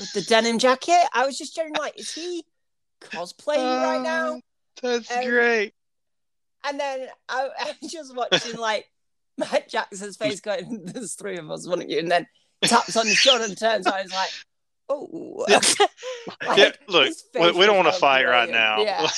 [0.00, 1.02] with the denim jacket.
[1.12, 2.44] I was just generally like, is he
[3.00, 4.36] cosplaying right now?
[4.36, 5.74] Uh, That's Um, great.
[6.64, 8.86] And then I, I was just watching like
[9.38, 12.26] Matt Jackson's face going, "There's three of us, one of you," and then
[12.62, 13.86] taps on his shoulder and turns.
[13.86, 14.30] I was like,
[14.88, 15.46] "Oh,
[16.46, 18.52] Like, yeah, look, we, we don't want to fight right brilliant.
[18.52, 18.82] now.
[18.82, 19.08] Yeah.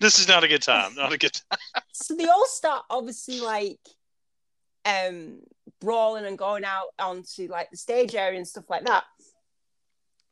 [0.00, 0.94] this is not a good time.
[0.94, 1.58] Not a good time.
[1.92, 3.78] so they all start obviously like
[4.86, 5.40] um
[5.80, 9.04] brawling and going out onto like the stage area and stuff like that.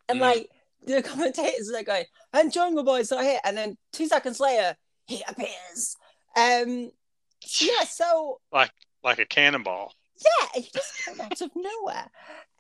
[0.08, 0.22] And Mm.
[0.22, 0.50] like
[0.86, 3.40] the commentators are going, and Jungle Boy's not here.
[3.44, 5.96] And then two seconds later, he appears.
[6.36, 6.90] Um
[7.60, 9.92] yeah, so Like like a cannonball.
[10.16, 12.10] yeah, he just came out of nowhere.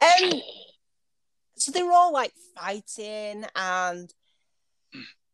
[0.02, 0.40] Um
[1.56, 4.12] so they were all like fighting and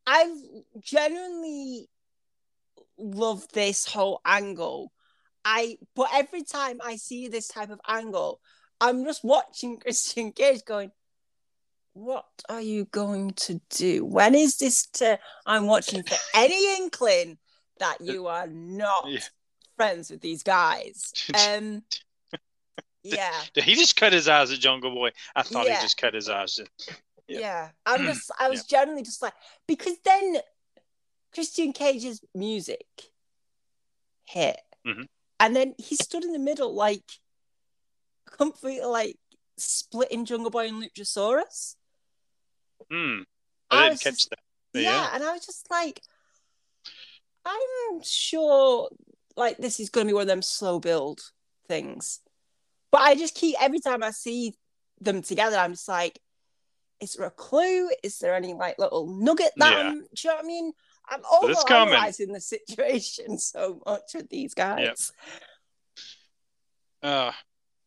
[0.07, 0.35] I
[0.81, 1.89] genuinely
[2.99, 4.93] love this whole angle.
[5.45, 8.41] I but every time I see this type of angle,
[8.81, 10.91] I'm just watching Christian Cage going,
[11.93, 14.05] What are you going to do?
[14.05, 17.39] When is this to I'm watching for any inkling
[17.79, 19.21] that you are not Yeah.
[19.77, 21.13] friends with these guys?
[21.49, 21.83] Um
[23.03, 23.41] yeah.
[23.55, 25.11] Did he just cut his eyes at Jungle Boy?
[25.35, 25.77] I thought Yeah.
[25.77, 26.61] he just cut his eyes.
[27.27, 27.39] Yeah.
[27.41, 27.69] Yeah.
[27.87, 29.35] I'm just I was generally just like
[29.67, 30.37] because then
[31.35, 32.87] Christian Cage's music
[34.25, 34.59] hit.
[34.87, 35.07] Mhm.
[35.41, 37.05] And then he stood in the middle like
[38.31, 39.17] completely like
[39.57, 41.77] splitting Jungle Boy and Luchasaurus.
[42.91, 43.23] Hmm.
[43.71, 44.39] I I didn't catch just- that.
[44.73, 44.83] Yeah.
[44.83, 45.11] Yeah.
[45.15, 46.01] and I was just like
[47.45, 48.89] I'm sure
[49.37, 51.21] like this is gonna be one of them slow build
[51.69, 52.21] things.
[52.93, 54.55] But I just keep every time I see
[55.01, 56.19] them together, I'm just like,
[57.01, 57.89] is there a clue?
[58.03, 59.79] Is there any like little nugget that Yeah.
[59.91, 60.73] I'm, do you know what I mean?
[61.09, 61.95] I'm But it's coming.
[61.95, 65.11] overanalyzing the situation so much with these guys.
[67.03, 67.33] Uh,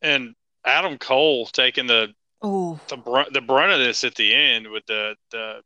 [0.02, 0.34] and
[0.66, 2.14] Adam Cole taking the
[2.46, 5.62] Oh, the brunt the brunt of this at the end with the the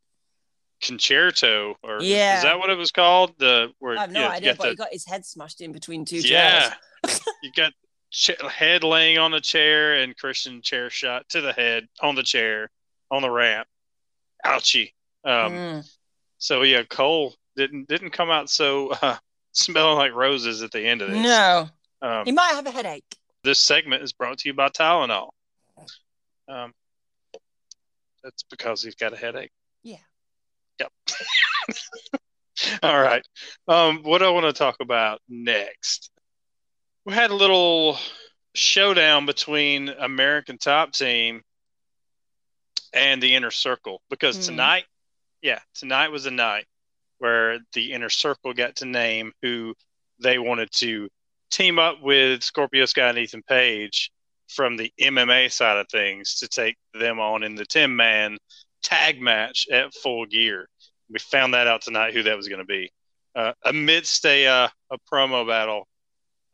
[0.82, 2.38] Conchairto or is- Yeah.
[2.38, 4.58] is that what it was called the where I have no yeah, you idea, got
[4.58, 7.22] but the- he got his head smashed in between two yeah chairs.
[7.44, 7.74] you got
[8.12, 12.24] ch- head laying on the chair and Christian chair shot to the head on the
[12.24, 12.70] chair
[13.10, 13.68] on the ramp
[14.46, 14.94] ouchie
[15.26, 15.90] um Mm.
[16.38, 19.18] so yeah Cole didn't didn't come out so uh,
[19.54, 21.70] smelling like roses at the end of this No,
[22.04, 23.04] um, he might have a headache.
[23.44, 25.30] this segment is brought to you by Tylenol.
[26.48, 26.74] Um,
[28.24, 29.52] that's because he's got a headache.
[29.84, 29.98] Yeah.
[30.80, 30.92] Yep.
[32.84, 33.26] All right.
[33.68, 36.10] Um, what I want to talk about next,
[37.06, 37.98] we had a little
[38.56, 41.42] showdown between American Top Team
[42.94, 44.46] and the Inner Circle because Mhm.
[44.46, 44.86] tonight,
[45.42, 46.66] yeah, tonight was a night
[47.20, 49.76] where the Inner Circle got to name who
[50.20, 51.10] they wanted to
[51.52, 54.12] team up with Scorpio Sky and Ethan Page
[54.48, 58.38] from the MMA side of things to take them on in the 10 man
[58.84, 60.68] tag match at full gear.
[61.10, 62.92] We found that out tonight who that was going to be.
[63.36, 65.88] Uh, amidst a, uh, a promo battle,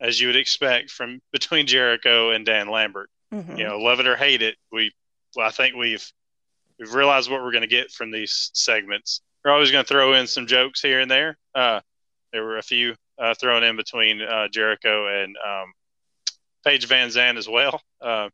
[0.00, 3.08] as you would expect from between Jericho and Dan Lambert.
[3.32, 3.58] Mhm.
[3.58, 4.92] You know, love it or hate it, we
[5.34, 6.06] well, I think we've
[6.78, 9.20] we've realized what we're going to get from these segments.
[9.44, 11.36] We're always going to throw in some jokes here and there.
[11.54, 11.80] Uh,
[12.32, 15.72] there were a few uh, thrown in between uh, Jericho and um,
[16.64, 17.80] Paige VanZant as well.
[18.00, 18.28] Uh,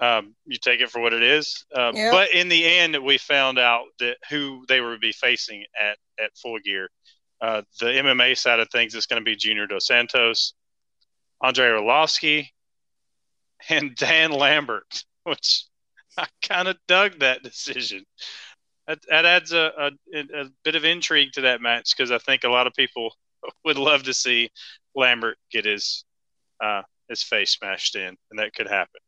[0.00, 1.64] um, you take it for what it is.
[1.74, 2.12] Uh, Yep.
[2.12, 6.36] But in the end, we found out that who they would be facing at at
[6.36, 6.90] Full Gear.
[7.40, 10.54] Uh, the MMA side of things is going to be Junior Dos Santos,
[11.42, 12.48] Andrei Arlovski,
[13.68, 15.64] and Dan Lambert, which
[16.16, 18.04] I kind of dug that decision.
[18.86, 22.44] That, that adds a, a, a bit of intrigue to that match because I think
[22.44, 23.14] a lot of people
[23.64, 24.50] would love to see
[24.94, 26.04] Lambert get his
[26.62, 29.00] uh, his face smashed in, and that could happen.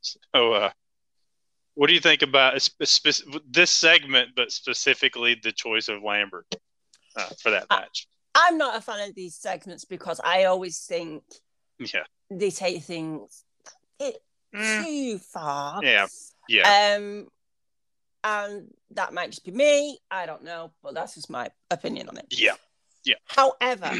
[0.00, 0.70] So, uh,
[1.74, 6.46] what do you think about spe- this segment, but specifically the choice of Lambert
[7.16, 8.06] uh, for that match?
[8.34, 11.22] I'm not a fan of these segments because I always think
[11.78, 13.44] Yeah, they take things
[13.98, 14.22] it
[14.54, 15.82] Mm, too far.
[15.82, 16.06] Yeah.
[16.48, 17.28] yeah, Um,
[18.24, 19.98] and that might just be me.
[20.10, 22.26] I don't know, but that's just my opinion on it.
[22.30, 22.54] Yeah,
[23.04, 23.92] yeah, However,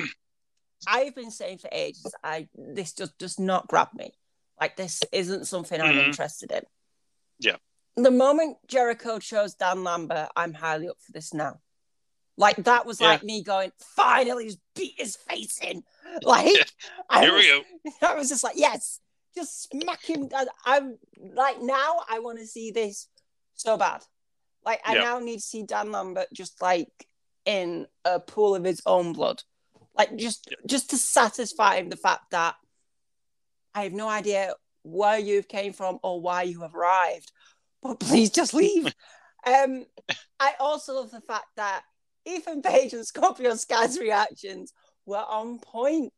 [0.87, 4.13] I've been saying for ages, I this just does not grab me.
[4.61, 6.07] Like this isn't something I'm Mhm.
[6.07, 6.63] interested in.
[7.39, 7.57] Yeah.
[7.97, 11.61] The moment Jericho chose Dan Lambert, I'm highly up for this now.
[12.37, 13.09] Like that was Yeah.
[13.09, 15.83] like me going, finally he's beat his face in.
[16.23, 16.73] Like
[17.11, 17.63] I Here was, we go.
[18.09, 19.01] I was just like, yes,
[19.35, 20.29] just smack him.
[20.65, 23.09] I'm like now I want to see this
[23.55, 24.05] so bad.
[24.65, 25.03] Like I Yeah.
[25.03, 27.09] now need to see Dan Lambert just like
[27.45, 29.43] in a pool of his own blood.
[29.99, 32.55] Like just just to satisfy him the fact that
[33.75, 37.33] I have no idea where you have came from or why you have arrived.
[37.83, 38.87] But please just leave.
[39.47, 39.85] um
[40.41, 41.83] I also love the fact that
[42.25, 44.73] Ethan Page and Scorpio Sky's reactions
[45.05, 46.13] were on point.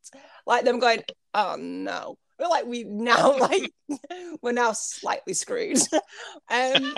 [0.45, 2.17] Like them going, oh no.
[2.39, 3.71] We're like we now like
[4.41, 5.79] we're now slightly screwed.
[6.49, 6.93] um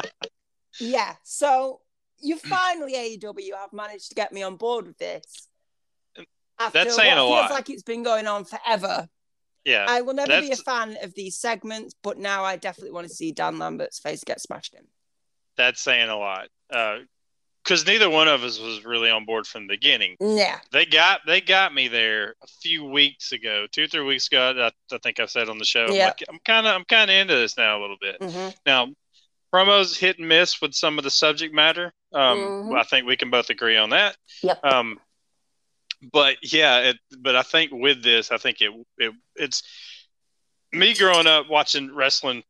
[0.80, 1.80] yeah, so
[2.20, 5.48] you finally AEW have managed to get me on board with this.
[6.68, 7.52] After That's saying a feels lot.
[7.52, 9.08] like it's been going on forever.
[9.66, 13.08] Yeah, I will never be a fan of these segments, but now I definitely want
[13.08, 14.86] to see Dan Lambert's face get smashed in.
[15.56, 16.50] that's saying a lot.
[17.64, 20.18] Because neither one of us was really on board from the beginning.
[20.20, 20.60] Yeah.
[20.74, 24.70] They got they got me there a few weeks ago, two three weeks ago.
[24.92, 25.86] I, I think I said on the show.
[25.86, 26.12] I'm Yeah.
[26.28, 28.20] I'm kind of I'm kind of into this now a little bit.
[28.20, 28.54] Mhm.
[28.66, 28.90] Now,
[29.54, 31.94] promos hit and miss with some of the subject matter.
[32.12, 32.78] Um, Mhm.
[32.80, 34.18] I think we can both agree on that.
[34.42, 34.66] Yep.
[34.66, 35.00] Um,
[36.12, 39.64] but yeah, it, but I think with this, I think it, it it's
[40.72, 42.44] me growing up watching wrestling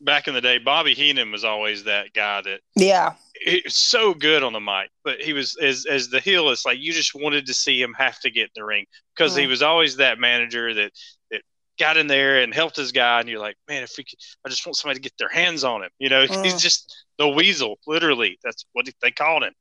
[0.00, 0.58] back in the day.
[0.58, 3.14] Bobby Heenan was always that guy that Yeah.
[3.40, 6.50] he was so good on the mic, but he was as as the heel.
[6.50, 9.34] It's like you just wanted to see him have to get in the ring because
[9.36, 9.48] he Mhm.
[9.50, 10.92] was always that manager that
[11.30, 11.42] that
[11.78, 13.20] got in there and helped his guy.
[13.20, 15.64] And you're like, man, if we could, I just want somebody to get their hands
[15.64, 15.90] on him.
[15.98, 16.60] You know, he's Mhm.
[16.60, 18.38] just the weasel, literally.
[18.42, 19.54] That's what they called him.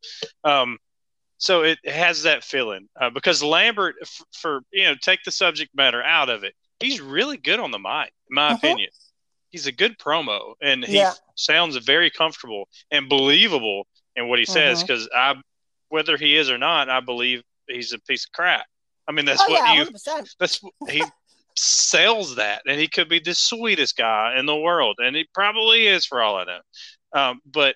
[0.44, 0.78] Um,
[1.40, 5.72] so it has that feeling uh, because Lambert, f- for you know, take the subject
[5.74, 6.54] matter out of it.
[6.80, 8.58] He's really good on the mic, in my Mhm.
[8.58, 8.90] opinion.
[9.50, 11.14] He's a good promo, and he Yeah.
[11.36, 14.84] sounds very comfortable and believable in what he says.
[14.84, 15.36] Because I,
[15.88, 18.66] whether he is or not, I believe he's a piece of crap.
[19.08, 19.78] I mean, that's oh what yeah, you.
[19.80, 20.30] hundred percent.
[20.40, 21.04] That's he.
[21.56, 25.88] sells that, and he could be the sweetest guy in the world, and he probably
[25.88, 26.60] is for all I know.
[27.12, 27.76] Um, but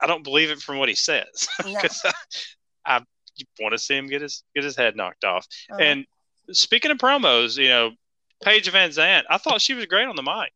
[0.00, 2.10] I don't believe it from what he says because no.
[2.86, 3.02] I,
[3.60, 5.46] want to see him get his get his head knocked off.
[5.70, 5.78] Uh-huh.
[5.82, 6.06] And
[6.52, 7.90] speaking of promos, you know,
[8.42, 10.52] Paige VanZant, I thought she was great on the mic.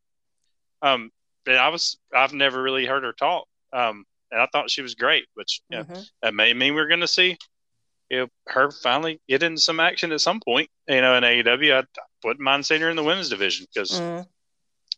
[0.81, 1.11] Um,
[1.45, 3.47] and I was I've never really heard her talk.
[3.73, 6.01] Um, and I thought she was great, which you know, mm-hmm.
[6.21, 7.37] that may mean we're going to see
[8.09, 10.69] you know, her finally get into some action at some point.
[10.87, 14.21] You know, in AEW, I, wouldn't mind seeing her in the women's division because mm.
[14.21, 14.25] I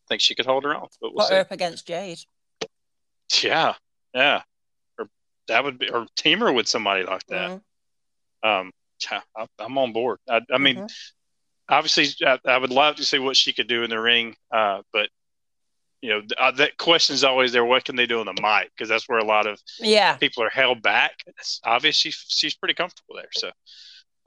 [0.10, 0.88] think she could hold her own.
[1.00, 2.20] But we'll Put her up against Jade.
[3.42, 3.76] Yeah,
[4.14, 4.42] yeah,
[5.48, 7.62] that would be, or team her with somebody like that.
[8.44, 8.62] Mm.
[8.62, 8.72] Um,
[9.10, 10.20] I, am on board.
[10.30, 10.86] I, I mean, mm-hmm.
[11.70, 14.82] obviously, I, I, would love to see what she could do in the ring, uh,
[14.92, 15.10] but
[16.04, 18.70] you know uh, that question is always there what can they do on the mic
[18.76, 22.56] because that's where a lot of yeah people are held back it's obvious she, she's
[22.56, 23.50] pretty comfortable there so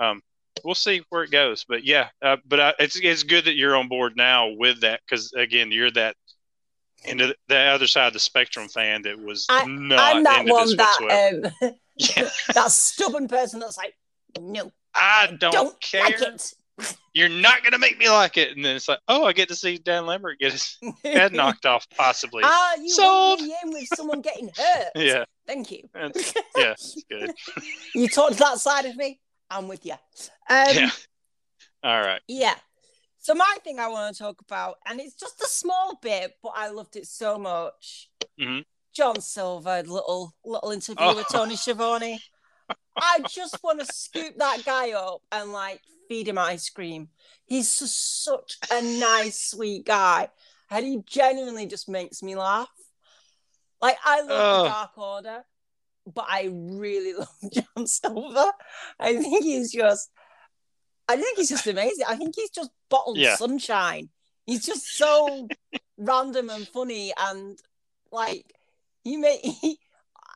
[0.00, 0.22] um,
[0.64, 3.76] we'll see where it goes but yeah uh, but I, it's, it's good that you're
[3.76, 6.16] on board now with that because again you're that
[7.06, 10.76] into the other side of the spectrum fan that was I, not I'm that one
[10.76, 12.28] that um, yeah.
[12.54, 13.94] that stubborn person that's like
[14.40, 16.40] no I don't, don't care like
[17.14, 18.54] you're not gonna make me like it.
[18.54, 21.64] And then it's like, oh, I get to see Dan Lambert get his head knocked
[21.64, 22.42] off, possibly.
[22.44, 24.90] Ah, you sold me in with someone getting hurt.
[24.94, 25.24] yeah.
[25.46, 25.88] Thank you.
[25.94, 26.74] That's, yeah,
[27.08, 27.32] good.
[27.94, 29.20] you talked that side of me.
[29.48, 29.92] I'm with you.
[29.92, 30.90] Um, yeah.
[31.82, 32.20] All right.
[32.28, 32.54] Yeah.
[33.26, 36.52] So my thing I want to talk about, and it's just a small bit, but
[36.54, 38.08] I loved it so much.
[38.40, 38.60] Mm-hmm.
[38.94, 41.16] John Silver, little little interview oh.
[41.16, 42.20] with Tony Schiavone.
[42.96, 47.08] I just want to scoop that guy up and like feed him ice cream.
[47.46, 50.28] He's such a nice, sweet guy.
[50.70, 52.70] And he genuinely just makes me laugh.
[53.82, 54.62] Like, I love oh.
[54.62, 55.44] the Dark Order,
[56.14, 58.52] but I really love John Silver.
[59.00, 60.10] I think he's just,
[61.08, 62.04] I think he's just amazing.
[62.08, 63.36] I think he's just bottled yeah.
[63.36, 64.08] sunshine.
[64.44, 65.48] He's just so
[65.98, 67.12] random and funny.
[67.16, 67.58] And
[68.10, 68.52] like,
[69.04, 69.78] he made, he,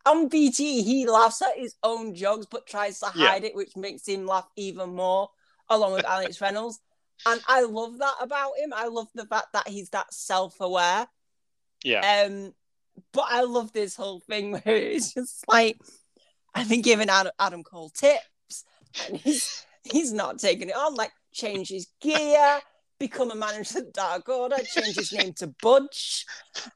[0.06, 3.48] on BT, he laughs at his own jokes but tries to hide yeah.
[3.50, 5.30] it, which makes him laugh even more
[5.68, 6.80] along with Alex Reynolds.
[7.26, 8.72] And I love that about him.
[8.74, 11.06] I love the fact that he's that self aware.
[11.84, 12.24] Yeah.
[12.26, 12.54] Um,
[13.12, 15.78] but I love this whole thing where it's just like
[16.54, 18.64] I've been giving Adam, Adam Cole tips
[19.06, 20.94] and he's he's not taking it on.
[20.94, 22.60] Like change his gear,
[22.98, 26.26] become a manager of Dark Order, change his name to Budge,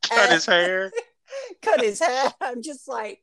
[0.03, 0.91] cut uh, his hair,
[1.63, 2.33] cut his hair.
[2.41, 3.21] I'm just like,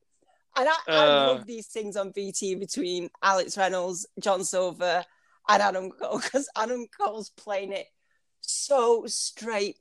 [0.58, 5.04] and I, uh, I love these things on BT between Alex Reynolds, John Silver,
[5.48, 7.88] and Adam Cole because Adam Cole's playing it
[8.41, 9.78] so straight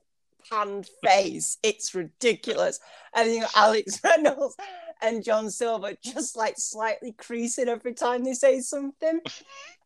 [0.51, 1.59] pan face.
[1.63, 2.81] It's ridiculous.
[3.15, 4.57] And you know, Alex Reynolds
[5.03, 9.21] and John Silver just like slightly creasing every time they say something.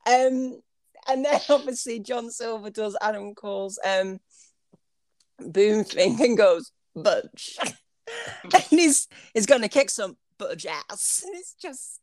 [0.06, 0.60] Um,
[1.08, 4.20] and then obviously John Silver does Adam Cole's um
[5.38, 7.56] boom thing and goes, budge.
[8.42, 11.24] and he's he's gonna kick some budge ass.
[11.26, 12.02] It's just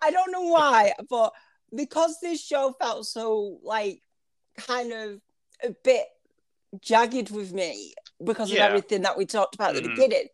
[0.00, 1.32] I don't know why, but
[1.74, 4.02] because this show felt so like
[4.56, 5.20] kind of
[5.64, 6.06] a bit
[6.80, 7.94] jagged with me
[8.24, 8.64] because yeah.
[8.64, 9.78] of everything that we talked about mm-hmm.
[9.78, 10.00] at the mm-hmm.
[10.00, 10.28] beginning.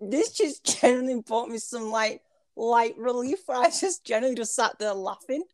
[0.00, 2.22] This just generally brought me some like
[2.56, 5.44] light relief where I just generally just sat there laughing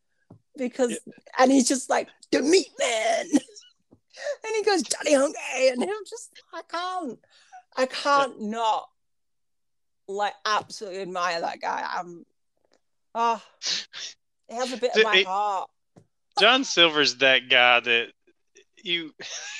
[0.57, 1.14] because yeah.
[1.38, 6.31] and he's just like the meat man and he goes Daddy hungry and I'm just
[6.53, 7.18] I can't
[7.77, 8.51] I can't yeah.
[8.51, 8.88] not
[10.09, 11.85] like absolutely admire that guy.
[11.95, 12.25] I'm
[13.14, 13.62] ah, oh
[14.49, 15.71] it has a bit of my it, heart.
[16.38, 18.09] John Silver's that guy that
[18.85, 19.12] you.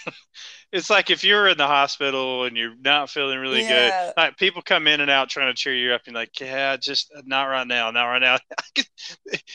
[0.72, 4.06] it's like if you're in the hospital and you're not feeling really yeah.
[4.06, 6.76] good, like people come in and out trying to cheer you up, and like, yeah,
[6.76, 8.38] just not right now, not right now.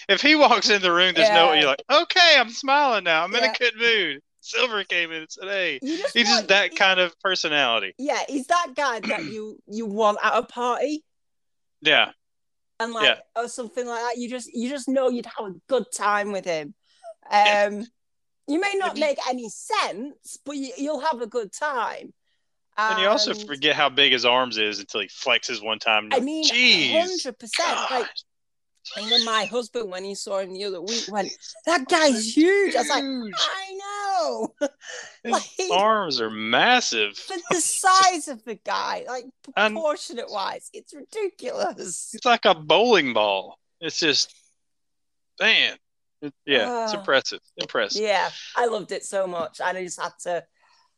[0.10, 1.36] if he walks in the room, there's yeah.
[1.36, 1.54] no.
[1.54, 3.24] You're like, okay, I'm smiling now.
[3.24, 3.46] I'm yeah.
[3.46, 4.22] in a good mood.
[4.42, 7.94] Silver came in and said, "Hey, just he's want, just that he, kind of personality."
[7.98, 11.04] Yeah, he's that guy that you you want at a party.
[11.82, 12.12] Yeah,
[12.80, 14.18] and like or something like that.
[14.18, 16.74] You just you just know you'd have a good time with him.
[17.30, 17.86] Um,
[18.48, 22.14] you may not make any sense, but you, will have a good time.
[22.80, 26.10] And, and, you also forget how big his arms is until he flexes one time.
[26.12, 26.48] I mean,
[26.92, 27.78] hundred percent.
[27.90, 28.08] Like
[28.96, 31.32] and then my husband, when he saw him the other week, went,
[31.66, 34.54] "That guy's huge." I was like, "I know."
[35.26, 37.20] like, His arms are massive.
[37.28, 42.12] But the size of the guy, like proportionate wise, it's ridiculous.
[42.14, 43.60] It's like a bowling ball.
[43.82, 44.34] It's just,
[45.40, 45.78] man.
[46.46, 47.00] Yeah, uh, it's ah.
[47.00, 47.40] impressive.
[47.58, 48.02] Impressive.
[48.02, 50.44] Yeah, I loved it so much, and I just had to.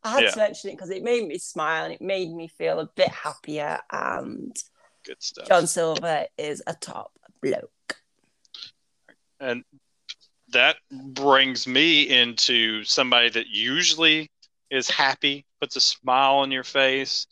[0.02, 0.32] I had yeah.
[0.32, 3.10] to mention it because it made me smile and it made me feel a bit
[3.10, 3.80] happier.
[3.92, 4.56] And
[5.06, 5.48] good stuff.
[5.48, 7.12] John Silver is a top
[7.42, 7.70] bloke
[9.40, 9.64] and
[10.52, 14.32] that brings me into somebody that usually
[14.72, 17.28] is happy, puts a smile on your face,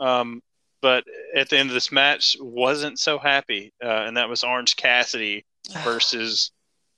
[0.00, 0.40] um,
[0.80, 4.76] but at the end of this match wasn't so happy, uh, and that was Orange
[4.76, 5.44] Cassidy
[5.84, 6.50] versus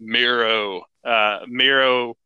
[0.04, 0.82] Miro.
[1.04, 2.16] Uh, Miro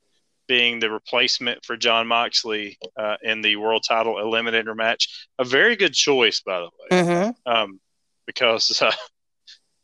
[0.47, 5.29] being the replacement for Jon Moxley uh, in the world title eliminator match.
[5.39, 7.53] A very good choice, by the way, Mm-hmm.
[7.53, 7.81] um,
[8.27, 8.93] because uh,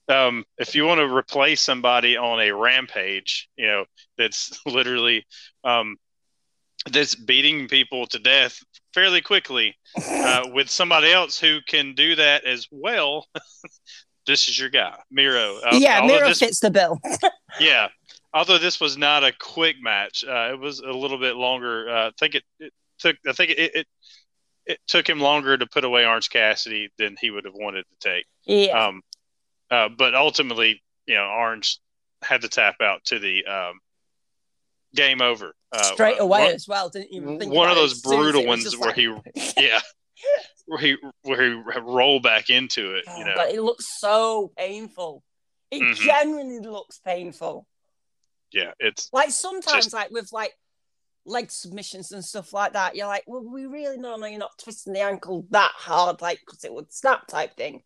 [0.08, 3.84] um, if you want to replace somebody on a rampage, you know
[4.16, 5.26] that's literally
[5.64, 5.96] um,
[6.90, 9.74] that's beating people to death fairly quickly
[10.08, 13.26] uh, with somebody else who can do that as well.
[14.26, 15.56] This is your guy, Miro.
[15.64, 17.00] Uh, yeah, Miro this- fits the bill.
[17.60, 17.88] yeah.
[18.32, 21.88] Although this was not a quick match, uh, it was a little bit longer.
[21.88, 23.16] Uh, I think it, it took.
[23.28, 23.86] I think it, it
[24.66, 28.08] it took him longer to put away Orange Cassidy than he would have wanted to
[28.10, 28.24] take.
[28.44, 28.86] yeah.
[28.86, 29.02] Um,
[29.70, 31.78] uh, but ultimately, you know, Orange
[32.22, 33.78] had to tap out to the um,
[34.96, 36.88] game over uh, Straight uh, away one- as well.
[36.88, 39.04] Didn't even think one of about it those brutal ones where like- he,
[39.62, 39.80] yeah,
[40.66, 43.04] where he where he rolled back into it.
[43.08, 45.22] Oh, You know, But it looks so painful.
[45.70, 45.94] It Mhm.
[45.96, 47.66] genuinely looks painful.
[48.52, 50.56] yeah, it's Like sometimes, Just- like with like
[51.26, 54.56] leg submissions and stuff like that, you're like, well, we really know no, you're not
[54.58, 57.82] twisting the ankle that hard, like because it would snap type thing.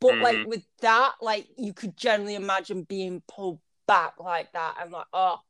[0.00, 0.46] But like Mhm.
[0.46, 4.76] with that, like you could generally imagine being pulled back like that.
[4.78, 5.40] I'm like, oh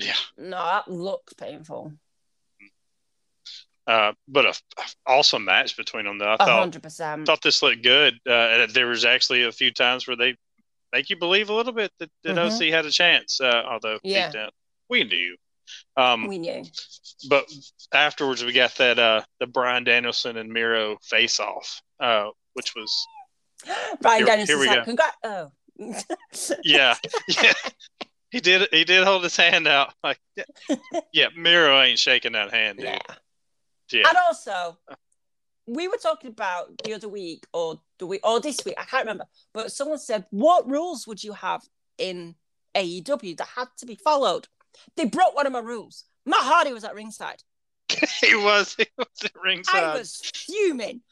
[0.00, 0.16] yeah.
[0.36, 1.92] no, that looks painful.
[3.90, 6.18] Uh, but a, a awesome match between them.
[6.18, 7.26] Though I thought hundred percent.
[7.26, 8.14] thought this looked good.
[8.28, 10.36] Uh, there was actually a few times where they
[10.92, 12.46] make you believe a little bit that, that Mhm.
[12.68, 13.40] OC had a chance.
[13.40, 14.50] Uh, although Yeah.
[14.88, 15.36] we knew.
[15.96, 16.64] Um, We knew.
[17.28, 17.44] but
[17.92, 22.92] afterwards we got that uh, the Bryan Danielson and Miro face off, uh, which was
[24.00, 24.84] Brian Here- Dennis here is we like, go.
[24.84, 25.16] congrats.
[25.24, 25.52] Oh.
[26.64, 26.94] yeah,
[27.42, 27.52] yeah.
[28.30, 28.68] He did.
[28.70, 29.94] He did hold his hand out.
[30.04, 30.76] Like, yeah,
[31.12, 32.86] yeah Miro ain't shaking that hand, dude.
[32.86, 32.98] yeah.
[33.92, 34.78] Yeah, And also,
[35.66, 39.04] we were talking about the other week or the week or this week, I can't
[39.04, 41.62] remember, but someone said, What rules would you have
[41.98, 42.34] in
[42.74, 44.48] AEW that had to be followed?
[44.96, 46.04] They broke one of my rules.
[46.26, 47.42] Matt Hardy was at ringside.
[48.20, 48.74] he was.
[48.76, 49.84] He was at ringside.
[49.84, 51.02] I was fuming.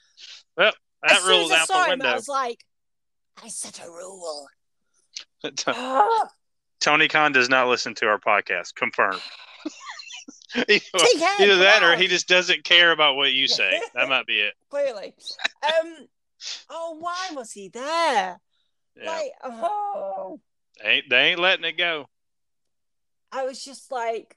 [0.56, 0.72] Well,
[1.02, 2.64] that as soon rule's as I out saw the him, I was like,
[3.42, 4.46] I set a rule.
[6.80, 8.74] Tony Khan does not listen to our podcast.
[8.74, 9.20] Confirmed.
[10.68, 10.80] either,
[11.40, 13.80] either that or he just doesn't care about what you say.
[13.94, 14.54] That might be it.
[14.70, 15.14] Clearly.
[15.64, 16.06] Um,
[16.70, 18.38] oh, why was he there?
[18.96, 19.06] Yeah.
[19.06, 20.40] Like, oh.
[20.82, 22.06] They ain't, they ain't letting it go.
[23.32, 24.36] I was just like,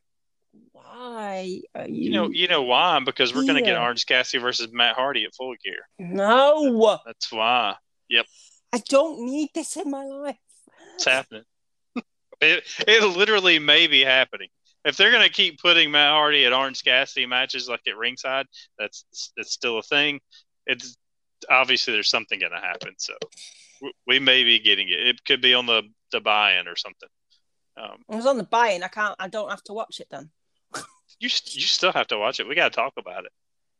[0.73, 2.03] why are you?
[2.05, 2.99] You know, you know why?
[3.05, 3.77] Because we're gonna get.
[3.77, 5.79] Orange Cassidy versus Matt Hardy at Full Gear.
[5.99, 7.75] no, That's why
[8.09, 8.25] Yep.
[8.73, 10.35] I don't need this in my life.
[10.95, 11.43] it's happening.
[12.41, 14.49] it it literally may be happening.
[14.83, 18.47] If they're gonna keep putting Matt Hardy at Orange Cassidy matches like at ringside,
[18.79, 19.05] that's
[19.37, 20.19] that's still a thing.
[20.65, 20.97] It's
[21.49, 22.93] obviously there's something gonna happen.
[22.97, 23.13] So
[24.07, 24.99] we may be getting it.
[25.07, 27.09] It could be on the the buy-in or something.
[27.77, 28.83] Um, I was on the buy-in.
[28.83, 29.15] I can't.
[29.19, 30.29] I don't have to watch it then.
[31.19, 31.29] you you
[31.61, 32.47] still have to watch it.
[32.47, 33.31] We got to talk about it.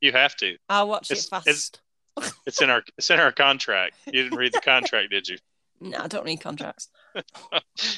[0.02, 0.56] You have to.
[0.70, 1.48] I'll watch It's- it fast.
[1.48, 1.72] it's-
[2.46, 3.96] It's in our it's in our contract.
[4.06, 5.38] You didn't read the contract, did you?
[5.84, 6.90] No, I don't read contracts.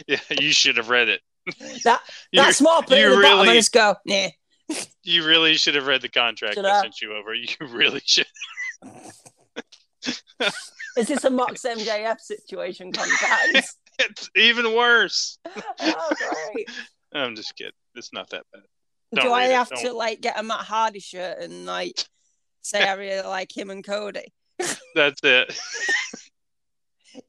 [0.07, 1.19] Yeah, you should have read it.
[1.83, 3.95] That You, that small put it you in the bottom and just go.
[4.05, 4.27] Nah.
[5.03, 6.81] you really should have read the contract Should I I?
[6.81, 7.33] sent you over.
[7.33, 8.25] You really should.
[10.97, 13.75] Is this a Mox MJF situation contract?
[13.99, 15.37] It's even worse.
[15.79, 16.11] oh,
[16.51, 16.67] great.
[17.13, 17.73] I'm just kidding.
[17.93, 18.63] It's not that bad.
[19.13, 19.85] Do Don't I read it, have don't.
[19.85, 22.03] to like get a Matt Hardy shirt and like
[22.63, 24.33] say I really like him and Cody?
[24.95, 25.55] That's it.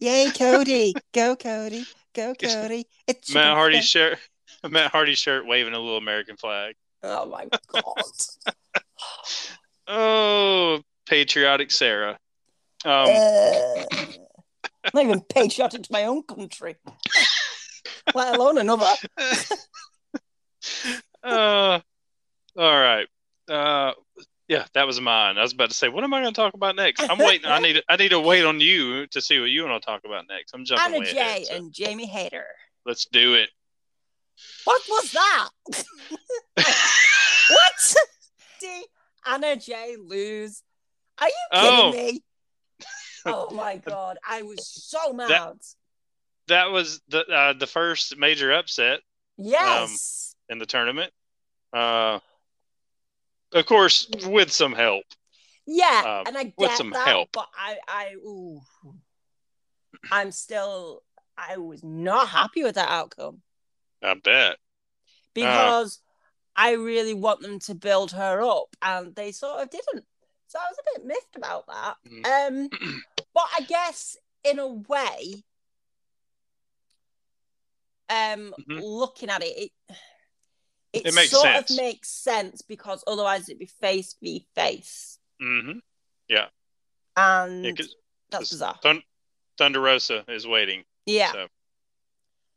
[0.00, 0.94] Yay, Cody!
[1.12, 1.84] Go, Cody!
[2.14, 2.86] Go, Cody!
[3.06, 4.18] It's Matt Hardy shirt.
[4.70, 6.74] Matt Hardy shirt waving a little American flag.
[7.02, 7.84] Oh my god!
[9.86, 12.18] Oh, patriotic Sarah.
[12.86, 16.76] Um, Uh, I'm not even patriotic to my own country,
[18.14, 18.86] let alone another.
[21.22, 21.80] uh,
[22.56, 23.06] all right.
[23.46, 23.92] Uh,
[24.48, 25.38] yeah, that was mine.
[25.38, 27.02] I was about to say, what am I going to talk about next?
[27.08, 27.46] I'm waiting.
[27.50, 27.82] I need.
[27.88, 30.52] I need to wait on you to see what you want to talk about next.
[30.54, 31.46] I'm jumping Anna Jay ahead.
[31.46, 32.46] so and Jamie Hayter.
[32.84, 33.48] let's do it.
[34.64, 35.48] What was that?
[36.56, 37.78] what?
[38.58, 38.84] See
[39.26, 40.62] Anna Jay lose?
[41.20, 41.92] Are you kidding Oh.
[41.92, 42.22] me?
[43.26, 44.18] Oh my god!
[44.28, 45.54] I was so mad.
[46.48, 49.00] that was the uh, the first major upset
[49.38, 50.36] yes.
[50.50, 51.10] in the tournament.
[51.72, 52.18] Uh,
[53.54, 55.04] of course, with some help.
[55.66, 57.30] yeah, um, and I with some that, help.
[57.32, 58.60] but I, I, ooh,
[60.10, 61.02] I'm still,
[61.38, 63.40] I was not happy with that outcome.
[64.02, 64.56] I bet.
[65.32, 66.00] Because
[66.56, 70.04] I really want them to build her up, and they sort of didn't.
[70.48, 71.96] So I was a bit miffed about that.
[72.28, 72.68] Um,
[73.34, 75.42] but I guess in a way,
[78.08, 78.80] um, Mhm.
[78.82, 79.72] looking at it, it
[80.94, 81.70] it, It sort sense.
[81.70, 85.78] of makes sense because otherwise it'd be face v face, hmm
[86.28, 86.46] Yeah.
[87.16, 87.84] and Yeah,
[88.30, 88.78] that's bizarre.
[88.82, 89.02] Thun-
[89.58, 90.84] Thunder Rosa is waiting.
[91.06, 91.48] Yeah, So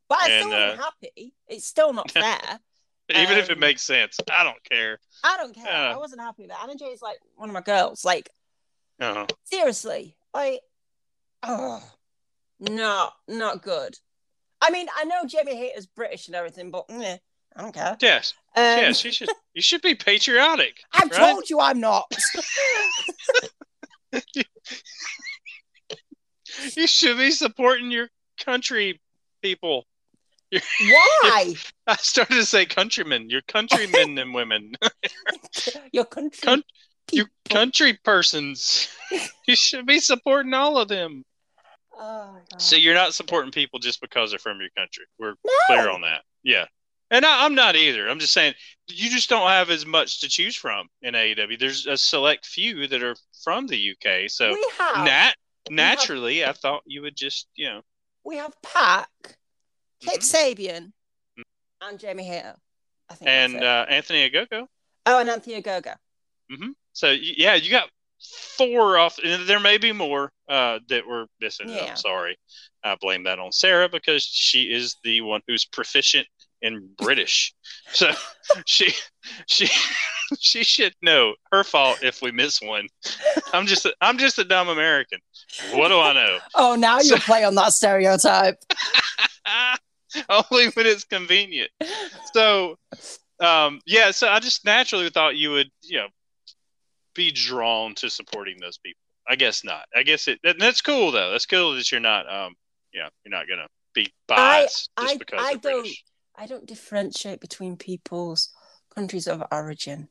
[0.10, 1.34] but I still wasn't uh, happy.
[1.48, 2.60] It's still not fair.
[3.10, 5.00] even if it Um, makes sense, I don't care.
[5.24, 5.66] I don't care.
[5.66, 5.94] Yeah.
[5.94, 6.58] I wasn't happy with it.
[6.64, 8.04] Anna Jay is like one of my girls.
[8.06, 8.30] Like
[9.00, 9.26] Uh-huh.
[9.44, 10.62] seriously, like,
[11.44, 11.84] oh,
[12.60, 13.98] not not good.
[14.62, 17.18] I mean, I know Jamie Hayter's British and everything, but meh,
[17.58, 17.98] I don't care.
[18.02, 19.30] Yes, Um, yes, you should.
[19.54, 20.80] You should be patriotic.
[20.94, 21.18] I've right?
[21.34, 22.06] told you I'm not.
[26.76, 28.10] You should be supporting your
[28.44, 29.00] country
[29.42, 29.86] people.
[30.52, 31.54] Why?
[31.88, 34.74] I started to say countrymen, your countrymen and women,
[35.92, 36.40] Your country.
[36.42, 36.64] Cunt-
[37.12, 38.90] you country persons.
[39.48, 41.24] you should be supporting all of them.
[41.94, 42.62] Oh, God.
[42.62, 45.06] So you're not supporting people just because they're from your country.
[45.20, 45.52] We're no.
[45.68, 46.22] clear on that.
[46.44, 46.66] Yeah.
[47.12, 48.08] And I, I'm not either.
[48.10, 48.54] I'm just saying
[48.88, 51.58] you just don't have as much to choose from in AEW.
[51.60, 54.30] There's a select few that are from the UK.
[54.30, 55.36] So we have nat- have-
[55.70, 57.82] naturally, I thought you would just, you know,
[58.24, 59.10] we have Pac,
[60.02, 60.56] Kip Mhm.
[60.56, 60.92] Sabian,
[61.82, 62.56] and Jamie Hayter.
[63.10, 63.30] I think.
[63.30, 64.68] and uh, Anthony Ogogo.
[65.06, 65.96] oh, and Anthony Ogogo.
[66.94, 67.90] So yeah, you got
[68.58, 71.70] four off, and there may be more uh, that were missing.
[71.70, 71.86] Yeah.
[71.92, 72.38] I'm sorry.
[72.84, 76.28] I blame that on Sarah because she is the one who's proficient
[76.62, 77.54] in British.
[77.92, 78.12] So
[78.66, 78.92] she
[79.48, 79.68] she
[80.40, 81.34] she should know.
[81.52, 82.88] Her fault if we miss one.
[83.54, 85.20] I'm just a, I'm just a dumb American.
[85.74, 86.38] What do I know?
[86.56, 88.58] Oh, now So- you play on that stereotype.
[90.30, 91.70] Only when it's convenient.
[92.34, 92.78] So,
[93.40, 94.12] um, yeah.
[94.12, 96.08] So I just naturally thought you would, you know,
[97.14, 99.00] be drawn to supporting those people.
[99.30, 99.86] I guess not.
[99.96, 100.40] I guess it.
[100.60, 101.32] That's cool though.
[101.32, 102.26] That's cool that you're not.
[102.34, 102.56] Um,
[102.94, 106.04] yeah, you're not gonna be biased just I- because I don't- British.
[106.38, 108.50] I don't differentiate between people's
[108.94, 110.10] countries of origin.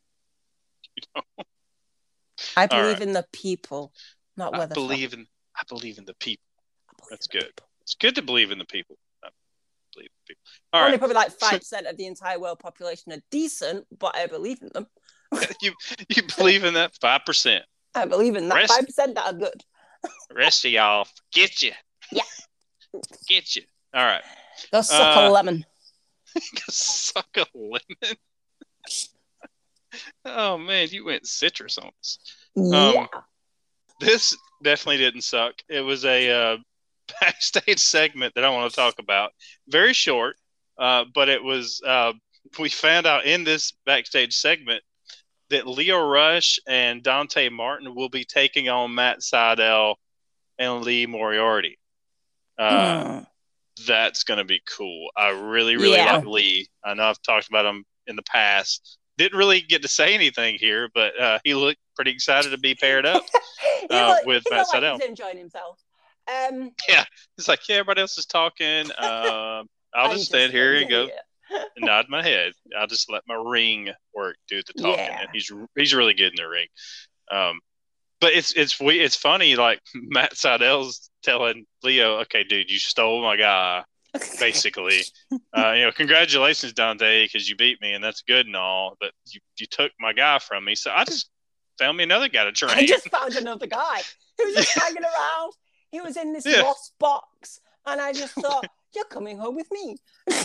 [2.57, 3.03] I believe right.
[3.03, 3.93] in the people,
[4.37, 5.27] not I they're believe in.
[5.57, 6.43] I believe in the people.
[6.91, 7.45] I That's good.
[7.45, 7.69] people.
[7.83, 8.99] It's good to believe in the people.
[9.25, 9.29] I
[9.95, 10.43] believe in the people.
[10.73, 10.99] All Only right.
[10.99, 14.71] probably like five percent of the entire world population are decent, but I believe in
[14.75, 14.87] them.
[15.63, 15.73] you
[16.09, 17.65] you believe in that five percent.
[17.95, 19.63] I believe in that five percent that are good.
[20.35, 21.73] Rest of y'all, get you.
[22.13, 22.23] Yeah.
[23.29, 23.63] Get you.
[23.95, 24.23] All right.
[24.73, 25.65] Go suck a Uh, lemon.
[26.69, 28.17] Suck a lemon.
[30.25, 32.19] oh man, you went citrus on us.
[32.55, 33.07] yeah.
[34.01, 35.55] This definitely didn't suck.
[35.69, 36.57] It was a uh,
[37.21, 39.33] backstage segment that I want to talk about.
[39.69, 40.37] Very short,
[40.79, 41.81] uh, but it was.
[41.87, 42.13] Uh,
[42.59, 44.83] we found out in this backstage segment
[45.51, 49.97] that Lio Rush and Dante Martin will be taking on Matt Sydal
[50.59, 51.79] and Lee Moriarty.
[52.59, 53.27] Uh, Mm.
[53.87, 55.11] That's going to be cool.
[55.17, 56.17] I really, really Yeah.
[56.17, 56.69] like Lee.
[56.85, 58.99] I know I've talked about him in the past.
[59.19, 62.75] Didn't really get to say anything here, but uh, he looked pretty excited to be
[62.75, 63.25] paired up.
[63.91, 65.79] uh, look- with Matt looked like he's enjoying himself.
[66.29, 66.73] Um,
[67.37, 68.91] he's like, yeah, everybody else is talking.
[68.99, 71.09] Um, I'll I'm just stand here and go
[71.79, 72.53] nod my head.
[72.79, 74.99] I'll just let my ring work do the talking.
[75.05, 75.21] Yeah.
[75.21, 76.67] And he's he's really good in the ring.
[77.31, 77.61] Um,
[78.21, 79.57] but it's it's we it's funny.
[79.57, 83.85] Like Matt Sydal's telling Lio, "Okay, dude, you stole my guy."
[84.41, 85.03] basically.
[85.55, 88.97] uh, you know, congratulations, Dante, because you beat me, and that's good and all.
[88.99, 91.29] But you, you took my guy from me, so I just
[91.79, 92.79] found me another guy to train.
[92.79, 94.01] I just found another guy
[94.39, 95.53] who was just hanging around.
[95.91, 96.63] He was in this Yeah.
[96.63, 99.97] lost box, and I just thought, "You're coming home with me."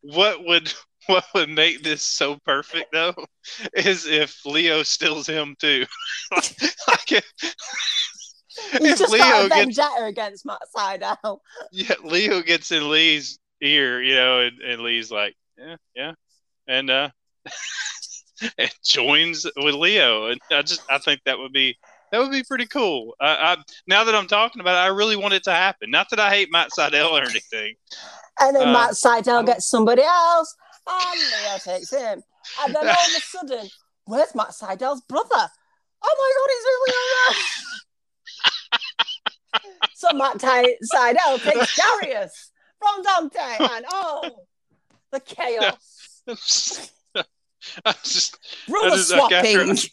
[0.00, 0.72] what would
[1.06, 3.14] what would make this so perfect though
[3.74, 5.86] is if Lio steals him too.
[6.32, 7.32] like if,
[8.78, 11.38] He's just Lio got a gets vendetta against Matt Sydal.
[11.72, 16.12] yeah, Lio gets in Lee's ear, you know, and, and Lee's like, yeah, yeah,
[16.66, 17.10] and uh,
[18.58, 21.76] and joins with Lio, and I just I think that would be
[22.12, 23.14] that would be pretty cool.
[23.20, 25.90] I, I now that I'm talking about it, I really want it to happen.
[25.90, 27.74] Not that I hate Matt Sydal or anything.
[28.40, 30.54] And then Uh, Matt Sydal gets somebody else,
[30.86, 32.22] and Lio takes him.
[32.62, 33.68] And then all of a sudden,
[34.04, 35.48] where's Matt Sydal's brother?
[36.02, 37.75] Oh my God, he's really
[40.04, 40.12] around.
[40.12, 43.40] so Matt Ty- Sydal takes Darius from Dante,
[43.76, 44.30] and oh,
[45.12, 46.22] the chaos.
[47.84, 48.38] I just
[48.68, 49.88] Brother just, like, after-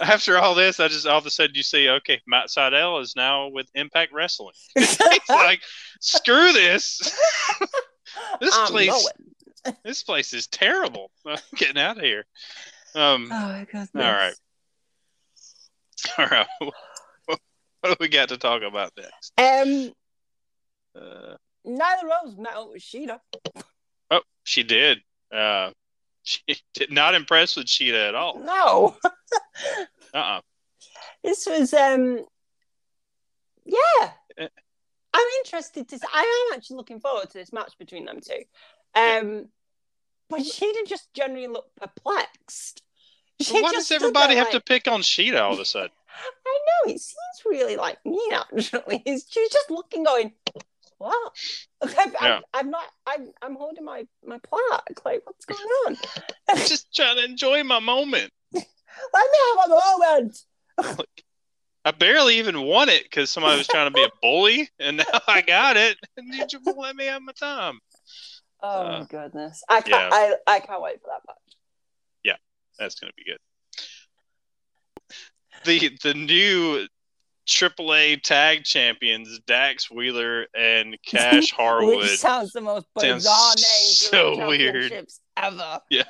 [0.04, 3.14] after all this, I just all of a sudden you see, okay, Matt Sydal is
[3.16, 4.54] now with Impact Wrestling.
[5.28, 5.60] Like,
[6.00, 6.98] screw this.
[8.40, 9.76] this I'm place, going.
[9.84, 11.10] this place is terrible.
[11.26, 12.24] I'm getting out of here.
[12.94, 13.90] Um, Oh my goodness.
[13.94, 14.34] All right.
[16.18, 16.46] all right.
[17.82, 19.32] What do we got to talk about next?
[19.38, 19.92] Um,
[20.94, 23.20] Uh, neither Rose met with Shida.
[24.10, 24.98] oh, she did.
[25.32, 25.70] Uh,
[26.22, 26.42] she
[26.74, 28.38] did not impress with Shida at all.
[28.38, 28.96] No.
[30.14, 30.40] Uh-uh.
[31.22, 32.24] This was um
[33.64, 34.10] yeah.
[34.38, 34.48] Eh.
[35.12, 38.42] I'm interested to See, I am actually looking forward to this match between them two.
[38.94, 39.48] Um
[40.28, 42.82] but Shida just generally looked perplexed.
[43.40, 45.90] She Well, why does everybody have to pick on Shida all of a sudden?
[46.46, 49.02] I know it seems really like me actually.
[49.06, 50.32] She's just looking going,
[50.98, 51.32] What?
[51.82, 52.40] I'm, I'm, Yeah.
[52.54, 55.04] I'm not I'm I'm holding my my plaque.
[55.04, 55.96] Like what's going on?
[56.48, 58.30] I'm just trying to enjoy my moment.
[58.52, 58.64] Let
[59.32, 60.38] me have a moment.
[61.84, 65.20] I barely even won it because somebody was trying to be a bully, and now
[65.26, 65.96] I got it.
[66.16, 67.78] And you just let me have my time.
[68.62, 69.62] Oh Uh, my goodness.
[69.68, 70.10] I can't yeah.
[70.12, 71.56] I, I can't wait for that match.
[72.22, 72.36] Yeah,
[72.78, 73.38] that's gonna be good.
[75.64, 76.86] The the new
[77.46, 81.98] AAA tag champions Dax Wheeler and Cash Harwood.
[81.98, 84.92] Which sounds the most Sounds bizarre names so weird.
[85.36, 85.80] ever.
[85.90, 86.02] yeah,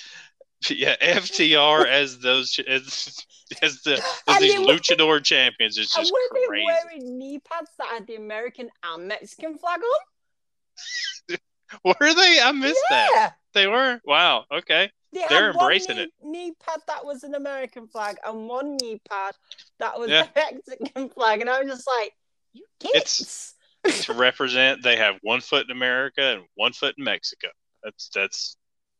[0.70, 0.96] yeah.
[0.96, 3.24] FTR as those as
[3.62, 7.88] as the as these luchador champions is And just were they wearing knee pads that
[7.88, 11.38] had the American and Mexican flag on?
[11.84, 12.38] Were they?
[12.42, 13.34] I missed that.
[13.54, 14.00] They were.
[14.04, 14.44] Wow.
[14.52, 14.90] Okay.
[15.12, 16.10] They They're had one embracing knee, it.
[16.22, 19.34] knee pad that was an American flag and one knee pad
[19.78, 20.26] that was Yeah.
[20.34, 21.40] the Mexican flag.
[21.40, 22.14] And I was just like,
[22.54, 23.54] you It's-
[23.84, 24.04] kids.
[24.06, 27.48] to represent, they have one foot in America and one foot in Mexico.
[27.82, 28.56] That's that's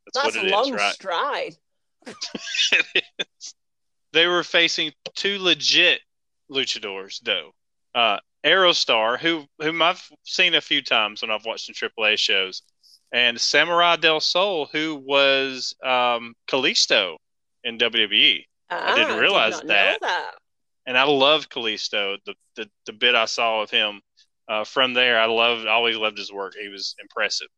[0.06, 0.94] that's, That's what a it is, long right?
[0.94, 1.54] stride.
[2.06, 3.54] It is.
[4.12, 6.00] They were facing two legit
[6.50, 7.52] luchadors, though.
[7.94, 12.60] Uh, Aerostar, who whom I've seen a few times when I've watched some AAA shows,
[13.12, 17.16] and Samurai del Sol, who was um, Kalisto
[17.64, 18.44] in WWE.
[18.70, 20.00] Ah, didn't realize not know that.
[20.00, 20.30] that.
[20.86, 22.16] and I love Kalisto.
[22.24, 24.00] The the, the bit I saw of him
[24.48, 25.66] uh, from there, I loved.
[25.66, 26.54] Always loved his work.
[26.60, 27.48] He was impressive.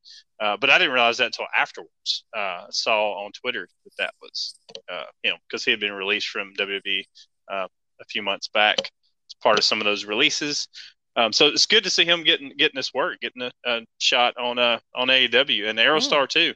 [0.41, 2.25] Uh, but I didn't realize that until afterwards.
[2.37, 4.59] Uh, I saw on Twitter that that was
[4.93, 7.05] uh, him because he had been released from WWE
[7.51, 7.69] uh,
[8.01, 10.69] a few months back as part of some of those releases.
[11.17, 14.37] Um, so it's good to see him getting getting this work, getting a, a shot
[14.37, 16.55] on uh, on AEW and Aerostar too.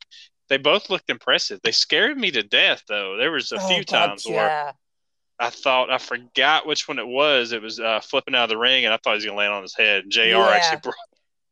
[0.49, 1.61] They both looked impressive.
[1.63, 3.17] They scared me to death though.
[3.17, 4.75] There was a Oh, few God, times where.
[5.41, 7.53] I thought I forgot which one it was.
[7.53, 9.53] It was uh, flipping out of the ring, and I thought he was gonna land
[9.53, 10.03] on his head.
[10.03, 10.23] And Jr.
[10.23, 10.47] Yeah.
[10.49, 10.97] actually brought,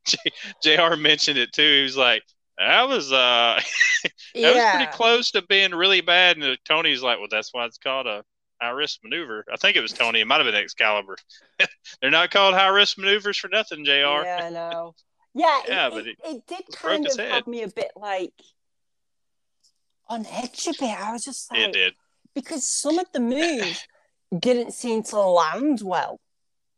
[0.61, 0.97] J- Jr.
[0.97, 1.61] mentioned it too.
[1.77, 2.21] He was like,
[2.57, 3.61] "That was uh,
[4.35, 7.77] that was pretty close to being really bad." And Tony's like, "Well, that's why it's
[7.77, 8.25] called a
[8.61, 10.21] high risk maneuver." I think it was Tony.
[10.21, 11.17] It might have been Excalibur.
[12.01, 13.91] They're not called high risk maneuvers for nothing, Jr.
[13.91, 14.95] Yeah, I know.
[15.33, 17.31] Yeah, Yeah, it, but it, it it did kind of head.
[17.31, 18.33] have me a bit like
[20.09, 20.99] on edge a bit.
[20.99, 21.93] I was just like, It did.
[22.33, 23.85] because some of the moves
[24.37, 26.19] didn't seem to land well,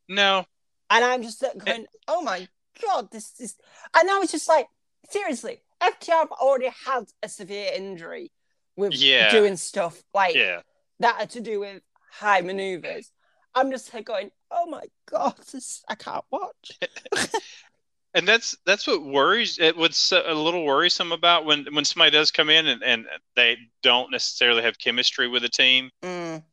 [0.07, 0.45] No,
[0.89, 2.47] and I'm just like going, "Oh my
[2.86, 3.55] god, this is,"
[3.97, 4.67] and I was just like,
[5.09, 8.32] seriously, FTR already had a severe injury
[8.75, 9.32] with Yeah.
[9.32, 10.61] doing stuff like yeah,
[11.00, 11.82] that had to do with
[12.12, 13.12] high maneuvers.
[13.56, 16.80] I'm just like going, "Oh my god, this I can't watch."
[18.14, 19.60] and that's that's what worries.
[19.60, 23.58] It was a little worrisome about when when somebody does come in and, and they
[23.82, 25.89] don't necessarily have chemistry with a team.
[26.04, 26.43] Mm.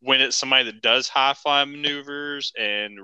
[0.00, 3.00] when it's somebody that does high fly maneuvers and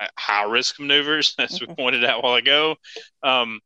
[0.00, 1.76] uh, high risk maneuvers, as we Mhm.
[1.76, 2.76] pointed out a while ago,
[3.22, 3.60] um,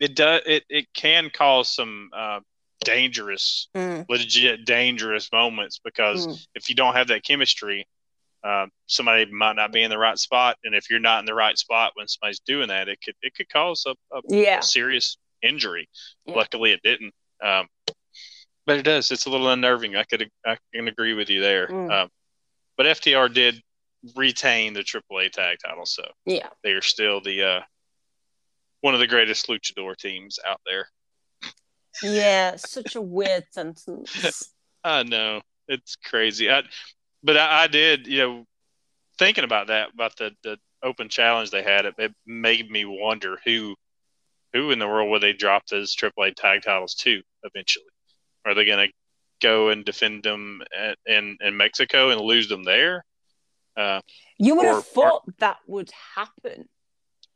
[0.00, 2.40] it does it, it can cause some uh,
[2.84, 4.06] dangerous, Mm.
[4.08, 6.46] legit dangerous moments because Mm.
[6.54, 7.86] if you don't have that chemistry,
[8.42, 11.34] um, somebody might not be in the right spot, and if you're not in the
[11.34, 14.60] right spot when somebody's doing that, it could it could cause a, a Yeah.
[14.60, 15.88] serious injury.
[16.26, 16.34] Yeah.
[16.34, 17.14] Luckily, it didn't.
[17.42, 17.68] Um,
[18.66, 19.10] but it does.
[19.10, 19.96] It's a little unnerving.
[19.96, 21.68] I could I can agree with you there.
[21.68, 21.90] Mm.
[21.90, 22.10] Um,
[22.76, 23.62] but FTR did
[24.16, 26.48] retain the AAA tag title, so Yeah.
[26.62, 27.60] they are still the uh,
[28.80, 30.88] one of the greatest luchador teams out there.
[32.02, 34.52] Yeah, such a weird sentence.
[34.84, 36.50] I know it's crazy.
[36.50, 36.62] I,
[37.22, 38.44] but I, I did, you know,
[39.18, 41.84] thinking about that about the the open challenge they had.
[41.86, 43.74] It, it made me wonder who
[44.52, 47.84] who in the world would they drop those AAA tag titles to eventually?
[48.44, 48.92] Are they going to
[49.42, 53.04] go and defend them at, in in Mexico and lose them there?
[53.76, 54.00] Uh,
[54.38, 56.68] You would Or- have thought that would happen.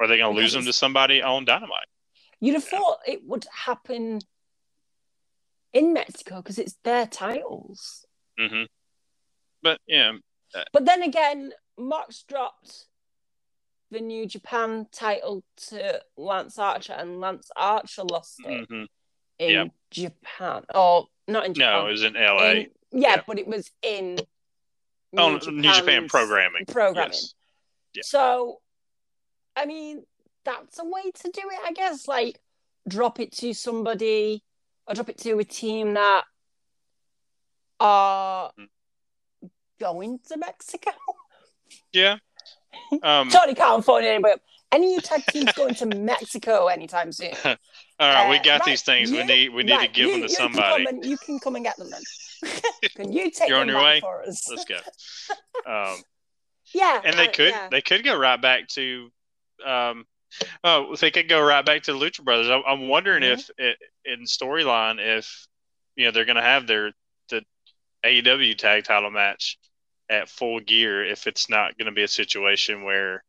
[0.01, 1.87] are they going to lose them to somebody on Dynamite?
[2.41, 4.21] You'd have thought it would happen
[5.75, 8.07] in Mexico because it's their titles.
[8.39, 8.63] hmm
[9.63, 10.13] But yeah,
[10.73, 12.87] But then again, Mox dropped
[13.91, 18.85] the New Japan title to Lance Archer, and Lance Archer lost it hmm
[19.39, 19.69] in Yep.
[19.91, 20.63] Japan.
[20.75, 21.73] Or not in Japan.
[21.73, 22.53] No, it was in L.A.
[22.53, 24.19] in- yeah, but it was in
[25.17, 26.65] oh, New Japan programming.
[26.67, 27.11] Programming.
[27.13, 27.35] Yes.
[27.95, 28.03] Yeah.
[28.05, 28.61] So,
[29.57, 30.05] I mean,
[30.45, 32.07] that's a way to do it, I guess.
[32.07, 32.39] Like,
[32.89, 34.45] drop it to somebody,
[34.87, 36.25] or drop it to a team that
[37.81, 38.53] are
[39.81, 40.91] going to Mexico.
[41.93, 42.19] Yeah.
[43.03, 44.41] Um, Totally can't phone anybody up.
[44.73, 47.33] Any tag teams going to Mexico anytime soon?
[47.45, 47.57] all
[48.01, 49.11] right, we Uh, got right, these things.
[49.11, 50.85] we you- need we need to right, give them to you can somebody.
[50.85, 52.03] come and- you can come and get them then.
[52.97, 54.01] can you take You're them on your back way?
[54.01, 54.49] for us?
[54.51, 54.79] Let's go.
[55.71, 55.97] Um,
[56.75, 57.69] Yeah, and they uh, could yeah.
[57.71, 59.11] they could go right back to
[59.65, 60.05] um
[60.65, 62.49] oh they could go right back to the lucha brothers.
[62.49, 63.33] I'm, I'm wondering Mhm.
[63.33, 65.47] if it, in storyline if
[65.97, 66.93] you know they're going to have their
[67.29, 67.43] the
[68.05, 69.59] aew tag title match
[70.11, 73.25] at full gear if it's not going to be a situation where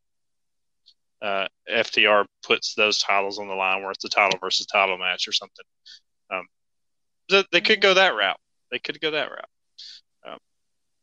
[1.22, 5.28] uh, ftr puts those titles on the line where it's a title versus title match
[5.28, 5.66] or something.
[6.30, 6.46] Um
[7.30, 8.40] so they could go that route.
[8.72, 9.50] They could go that route.
[10.28, 10.38] Um,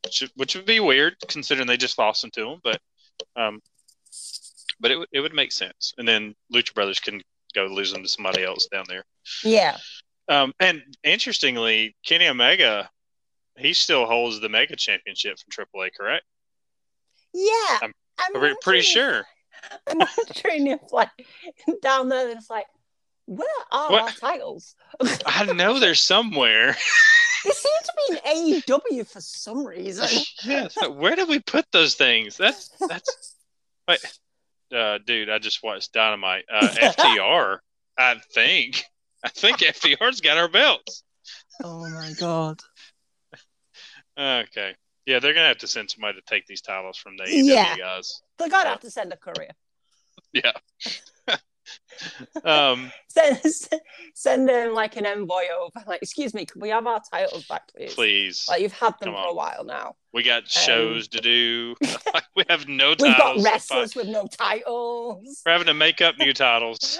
[0.05, 2.79] which, which would be weird considering they just lost them to them but
[3.35, 3.59] um,
[4.83, 5.93] but it, would- it would make sense.
[5.97, 7.21] And then Lucha Brothers can
[7.55, 9.03] go lose them to somebody else down there.
[9.43, 9.77] yeah.
[10.29, 12.89] Um, and interestingly, Kenny Omega,
[13.57, 16.23] he still holds the Mega Championship from AAA, correct?
[17.33, 17.79] Yeah.
[17.81, 19.23] I'm I'm We're pretty sure.
[19.87, 21.09] I'm wondering if, like,
[21.81, 22.67] down there, it's like,
[23.25, 24.03] where are What?
[24.03, 24.75] our titles?
[25.25, 26.75] I know they're somewhere.
[27.45, 30.07] They seem to be in AEW for some reason.
[30.45, 32.37] yeah, so where did we put those things?
[32.37, 33.35] That's that's.
[33.85, 33.99] Wait,
[34.73, 36.45] uh, dude, I just watched Dynamite.
[36.53, 37.57] Uh, FTR,
[37.97, 38.83] I think.
[39.23, 41.03] I think FTR's got our belts.
[41.63, 42.59] oh my god.
[44.17, 44.75] Okay.
[45.05, 47.77] Yeah, they're gonna have to send somebody to take these titles from the AEW Yeah.
[47.77, 48.21] guys.
[48.37, 48.69] They're gonna Yeah.
[48.71, 49.51] have to send a courier.
[50.33, 50.51] Yeah.
[52.43, 52.91] Um.
[53.13, 53.39] Send
[54.15, 55.83] send in like an envoy over.
[55.85, 57.93] Like, excuse me, can we have our titles back, please?
[57.93, 59.95] Please, Like you've had them Come for a while now.
[60.13, 61.75] we got shows to do.
[62.35, 63.43] we have no Um, We've got titles.
[63.45, 65.43] wrestlers with no titles.
[65.45, 66.97] We're having to make up new titles.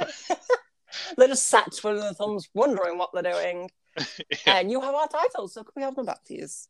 [1.17, 3.71] They're just sat twiddling their thumbs, wondering what they're doing.
[3.97, 4.57] Yeah.
[4.57, 6.67] And you have our titles, so can we have them back, please?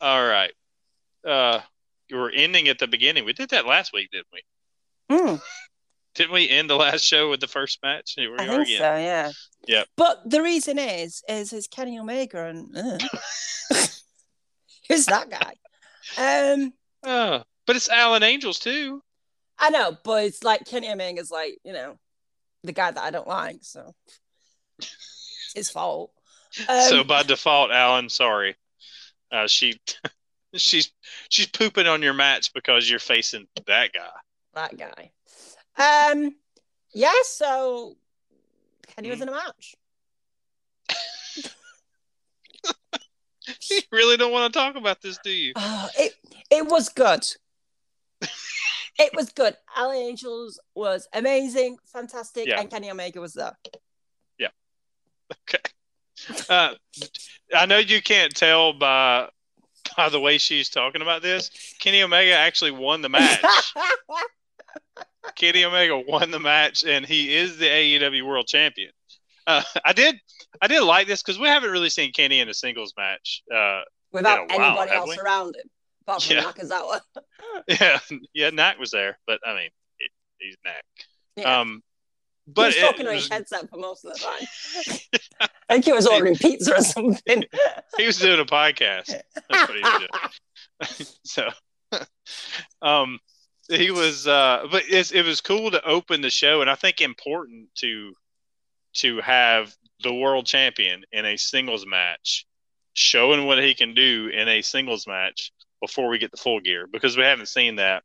[0.00, 0.52] All right.
[1.26, 1.60] Uh,
[2.10, 3.24] we were ending at the beginning.
[3.26, 4.40] We did that last week, didn't we?
[5.12, 5.34] Hmm.
[6.14, 8.14] Didn't we end the last show with the first match?
[8.16, 8.78] Here we I are think again.
[8.78, 9.32] so, yeah.
[9.66, 9.86] Yep.
[9.96, 12.98] But the reason is, is is Kenny Omega and uh.
[14.88, 15.54] who's that guy?
[16.18, 16.72] Um,
[17.04, 19.02] Oh, but it's Alan Angels too.
[19.58, 21.96] I know, but it's like Kenny Omega's like, you know,
[22.64, 23.94] the guy that I don't like, so
[24.78, 26.12] it's his fault.
[26.68, 28.56] Um, so by default, Alan, sorry.
[29.30, 29.80] Uh, she,
[30.54, 30.92] she's
[31.28, 34.10] she's pooping on your match because you're facing that guy.
[34.54, 35.10] That guy.
[35.76, 36.34] Um,
[36.94, 37.96] yeah, so
[38.88, 39.74] Kenny was in a match.
[43.70, 45.52] You really don't want to talk about this, do you?
[45.56, 46.12] Oh, it
[46.50, 47.24] it was good.
[48.20, 49.56] it was good.
[49.76, 52.60] Alan Angels was amazing, fantastic, Yeah.
[52.60, 53.56] and Kenny Omega was there.
[54.38, 54.48] Yeah.
[55.48, 55.58] Okay.
[56.48, 56.74] Uh,
[57.52, 59.28] I know you can't tell by
[59.96, 61.50] by the way she's talking about this.
[61.80, 63.42] Kenny Omega actually won the match.
[65.36, 68.90] Kenny Omega won the match, and he is the AEW World Champion.
[69.46, 70.16] Uh, I did,
[70.60, 73.42] I did like this because we haven't really seen Kenny in a singles match.
[73.52, 73.80] Uh,
[74.12, 75.18] Without while, anybody else we?
[75.18, 75.68] around him,
[76.06, 76.42] apart from Yeah.
[76.44, 77.00] Nakazawa.
[77.80, 77.98] yeah,
[78.34, 80.84] yeah, Knack was there, but I mean, it, he's Knack.
[81.36, 81.60] Yeah.
[81.60, 81.82] Um,
[82.46, 85.18] he but was it talking to was- his headset for most of the time.
[85.68, 87.44] I think he was ordering pizza or something.
[87.96, 89.06] he was doing a podcast.
[89.48, 89.98] That's what he was
[90.98, 91.08] doing.
[91.24, 91.48] so
[92.82, 93.18] um
[93.68, 97.00] he was uh but it's, it was cool to open the show and i think
[97.00, 98.12] important to
[98.94, 102.46] to have the world champion in a singles match
[102.94, 106.86] showing what he can do in a singles match before we get the full gear
[106.86, 108.02] because we haven't seen that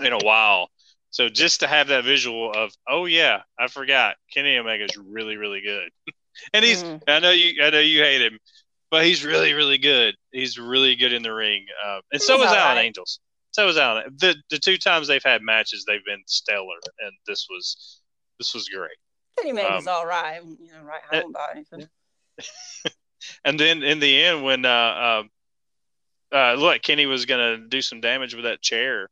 [0.00, 0.68] in a while
[1.10, 5.60] so just to have that visual of oh yeah i forgot kenny omega's really really
[5.60, 5.90] good
[6.52, 7.02] and he's Mhm.
[7.08, 8.38] i know you i know you hate him
[8.90, 10.14] but he's really, really good.
[10.32, 12.84] He's really good in the ring, uh, and so He's is Alan right.
[12.84, 13.20] Angels.
[13.52, 14.16] So was Alan.
[14.18, 18.00] The the two times they've had matches, they've been stellar, and this was
[18.38, 18.90] this was great.
[19.38, 20.40] Kenny Omega's Um, all right.
[20.42, 21.88] You know, right home about anything.
[23.44, 25.22] And then in the end, when uh, uh,
[26.34, 29.08] uh, look, Kenny was gonna do some damage with that chair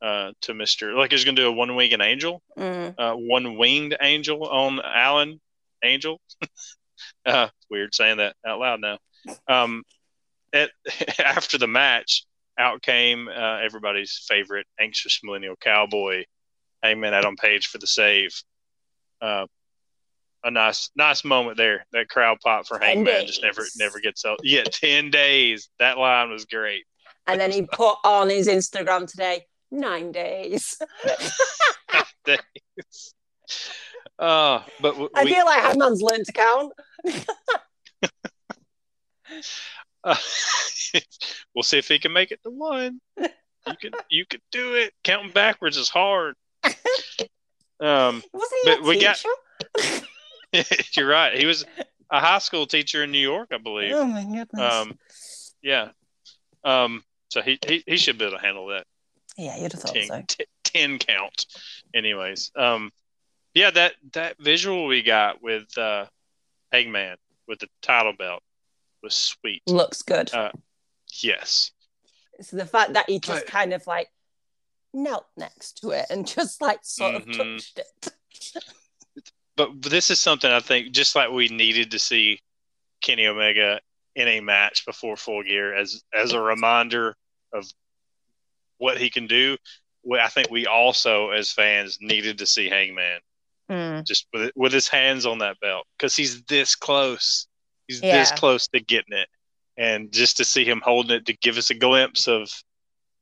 [0.00, 2.94] uh, to Mister, like he was gonna do a one winged angel, Mm.
[2.96, 5.40] uh, one winged angel on Alan
[5.84, 6.20] Angel.
[7.26, 8.98] uh, weird saying that out loud now.
[9.46, 9.82] Um,
[10.52, 10.70] at,
[11.18, 12.24] after the match,
[12.58, 16.24] out came uh, everybody's favorite anxious millennial cowboy,
[16.82, 18.34] Hangman Adam Page for the save.
[19.20, 19.46] Uh,
[20.42, 21.86] a nice nice moment there.
[21.92, 24.40] That crowd pop for Hangman just never never gets out.
[24.42, 25.68] Yeah, ten days.
[25.78, 26.84] That line was great.
[27.26, 30.78] And then he put on his Instagram today nine days.
[31.92, 33.14] nine days.
[34.18, 36.72] Uh, but w- I we, feel like Hangman's learned to count.
[40.04, 40.16] uh,
[41.54, 43.00] we'll see if he can make it to one.
[43.18, 44.92] You can you can do it.
[45.04, 46.34] Counting backwards is hard.
[47.82, 49.28] Um, Was he a But we teacher?
[50.52, 51.34] got- you're right.
[51.38, 51.64] He was
[52.10, 53.92] a high school teacher in New York, I believe.
[53.94, 54.60] oh my goodness.
[54.60, 54.98] Um,
[55.62, 55.88] yeah.
[56.62, 58.86] Um, so he, he he should be able to handle that
[59.38, 60.22] yeah, you'd have thought 10, so.
[60.28, 61.46] t- 10 count.
[61.94, 62.90] Anyways, um,
[63.54, 66.04] yeah, that that visual we got with uh,
[66.72, 67.16] Hangman
[67.48, 68.42] with the title belt
[69.02, 69.62] was sweet.
[69.66, 70.32] Looks good.
[70.32, 70.52] Uh,
[71.22, 71.72] Yes.
[72.40, 74.08] so the fact that he just but- kind of like
[74.94, 77.28] knelt next to it and just like sort Mhm.
[77.30, 78.64] of touched it.
[79.56, 82.40] but this is something I think just like we needed to see
[83.02, 83.80] Kenny Omega
[84.14, 87.16] in a match before Full Gear as as a reminder
[87.52, 87.70] of
[88.78, 89.56] what he can do.
[90.02, 93.20] we- I think we also as fans needed to see Hangman
[93.68, 94.06] Mm.
[94.06, 97.46] just with with his hands on that belt because he's this close.
[97.90, 98.20] He's Yeah.
[98.20, 99.28] this close to getting it,
[99.76, 102.48] and just to see him holding it to give us a glimpse of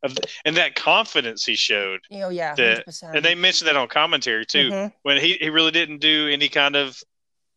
[0.05, 2.01] of and that confidence he showed.
[2.13, 2.55] Oh yeah,
[2.85, 3.17] percent.
[3.17, 4.93] And they mentioned that on commentary too Mhm.
[5.03, 6.97] when he, he really didn't do any kind of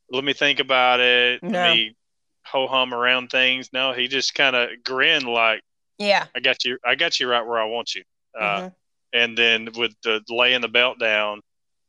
[0.09, 1.49] let me think about it, No.
[1.59, 1.95] let me
[2.43, 3.71] ho hum around things.
[3.73, 5.61] No, he just kind of grinned like
[5.99, 6.25] Yeah.
[6.33, 8.03] I got you, I got you right where I want you.
[8.39, 8.75] Uh, Mhm.
[9.13, 11.41] And then with the laying the belt down,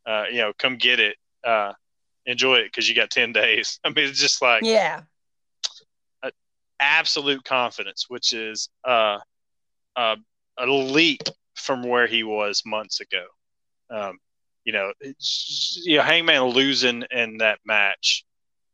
[0.04, 1.72] uh, you know, come get it, uh,
[2.26, 3.78] enjoy it because you got ten days.
[3.84, 5.00] I mean, it's just like Yeah.
[6.82, 9.18] Absolute confidence, which is uh,
[9.96, 10.16] uh,
[10.58, 11.22] a leap
[11.54, 13.24] from where he was months ago.
[13.90, 14.18] Um,
[14.64, 18.24] you know, it's, you know, Hangman losing in that match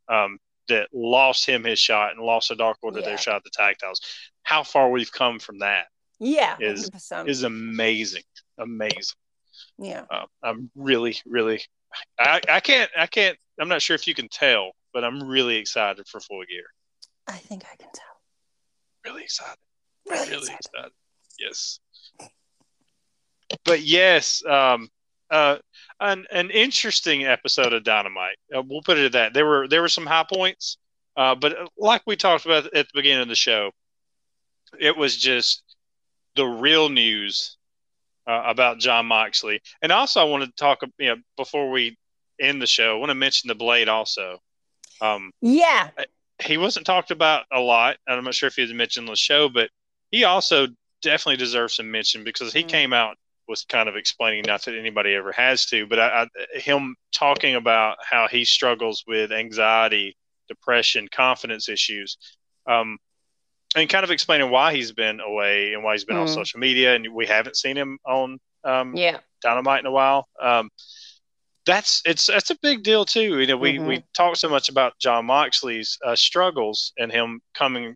[0.08, 0.38] um,
[0.68, 3.06] that lost him his shot and lost the Dark Order Yeah.
[3.06, 4.00] their shot at the tag titles.
[4.42, 5.86] How far we've come from that
[6.18, 6.56] Yeah.
[6.60, 7.28] Is- Hundred percent.
[7.28, 8.22] is amazing,
[8.58, 9.16] amazing.
[9.78, 10.04] Yeah.
[10.10, 11.62] Uh, I'm really, really,
[12.18, 13.36] I, I can't, I can't.
[13.60, 16.66] I'm not sure if you can tell, but I'm really excited for Full Gear.
[17.28, 18.04] I think I can tell.
[19.04, 19.58] Really excited.
[20.08, 20.60] Really, really excited.
[20.74, 20.92] excited.
[21.38, 21.80] Yes.
[23.64, 24.88] But yes, um,
[25.30, 25.56] uh,
[26.00, 28.36] an an interesting episode of Dynamite.
[28.54, 29.34] Uh, we'll put it at that.
[29.34, 30.78] There were there were some high points,
[31.16, 33.70] uh, but like we talked about at the beginning of the show,
[34.78, 35.62] it was just
[36.36, 37.56] the real news
[38.26, 39.60] uh, about Jon Moxley.
[39.82, 40.80] And also, I wanted to talk.
[40.98, 41.96] You know, before we
[42.40, 44.38] end the show, I want to mention the Blade also.
[45.00, 45.90] Um, Yeah.
[46.42, 47.96] He wasn't talked about a lot.
[48.06, 49.70] and I'm not sure if he was mentioned on the show, but
[50.10, 50.68] he also
[51.02, 52.68] definitely deserves some mention because he Mm.
[52.68, 53.16] came out
[53.48, 57.54] was kind of explaining not that anybody ever has to, but I, I, him talking
[57.54, 60.16] about how he struggles with anxiety,
[60.48, 62.18] depression, confidence issues,
[62.66, 62.98] um,
[63.74, 66.34] and kind of explaining why he's been away and why he's been on Mm.
[66.34, 69.18] social media, and we haven't seen him on um, Yeah.
[69.40, 70.28] Dynamite in a while.
[70.42, 70.68] Um,
[71.68, 73.40] that's it's that's a big deal too.
[73.40, 73.86] You know, we Mhm.
[73.86, 77.94] we talk so much about Jon Moxley's uh, struggles and him coming,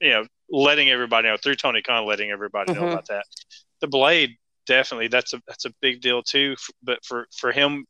[0.00, 2.86] you know, letting everybody know through Tony Khan, letting everybody know Mhm.
[2.86, 3.26] about that.
[3.80, 4.30] The Blade
[4.66, 6.56] definitely that's a that's a big deal too.
[6.82, 7.84] But for for him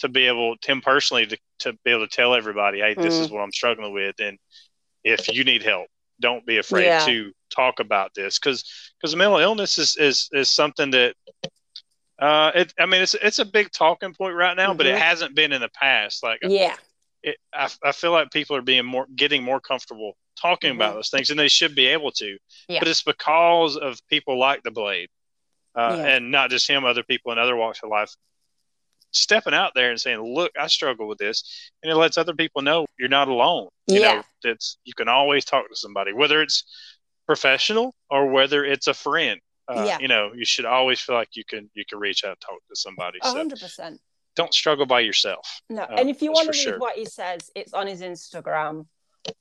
[0.00, 3.22] to be able, him personally to to be able to tell everybody, hey, this Mm.
[3.22, 4.38] is what I'm struggling with, and
[5.04, 5.86] if you need help,
[6.20, 7.04] don't be afraid Yeah.
[7.04, 8.64] to talk about this because
[9.00, 11.14] because mental illness is is is something that
[12.20, 15.00] uh it i mean it's it's a big talking point right now but it Mhm.
[15.00, 16.76] hasn't been in the past like Yeah.
[17.22, 20.96] it, I, I feel like people are being more getting more comfortable talking about Mhm.
[20.96, 22.78] those things and they should be able to Yeah.
[22.80, 25.08] but it's because of people like the blade
[25.74, 26.06] uh, Yeah.
[26.16, 28.10] and not just him other people in other walks of life
[29.12, 32.62] stepping out there and saying look i struggle with this and it lets other people
[32.62, 34.14] know you're not alone you Yeah.
[34.16, 36.64] know that's you can always talk to somebody whether it's
[37.26, 39.40] professional or whether it's a friend
[39.70, 39.98] uh, Yeah.
[40.00, 42.58] you know you should always feel like you can you can reach out and talk
[42.68, 44.00] to somebody A hundred percent.
[44.36, 45.82] don't struggle by yourself No.
[45.82, 46.78] Uh, and if you want to read sure.
[46.78, 48.86] what he says, it's on his Instagram.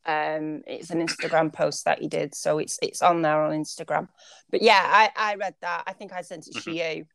[0.06, 4.10] Um, it's an Instagram post that he did, so it's it's on there on Instagram.
[4.52, 5.84] But yeah, I I read that.
[5.88, 7.06] I think I sent it to you.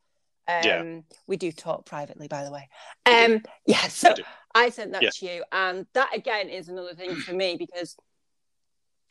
[0.49, 0.67] Um, Mm-hmm.
[0.97, 1.01] Yeah.
[1.27, 2.69] we do talk privately, by the way.
[3.07, 4.15] Um, yeah, so.
[4.55, 5.11] I sent that Yeah.
[5.11, 7.97] to you, and that again is another thing for me because,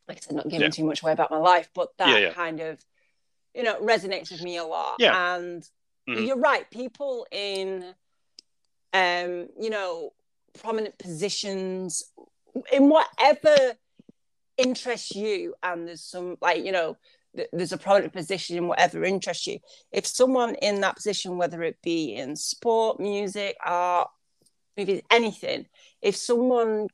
[0.08, 0.70] like I said, not giving Yeah.
[0.70, 2.80] too much away about my life, but that kind of,
[3.54, 4.96] you know, resonates with me a lot.
[5.00, 5.36] Yeah.
[5.36, 5.64] and
[6.10, 6.28] Mhm.
[6.28, 6.70] you're right.
[6.70, 7.96] People in,
[8.94, 10.14] um, you know,
[10.54, 12.04] prominent positions
[12.72, 13.78] in whatever
[14.58, 16.96] interests you, and there's some like you know
[17.52, 19.60] there's a prominent position in whatever interests you.
[19.92, 24.10] If someone in that position, whether it be in sport, music, art,
[24.78, 25.66] movies, anything,
[26.02, 26.90] if someone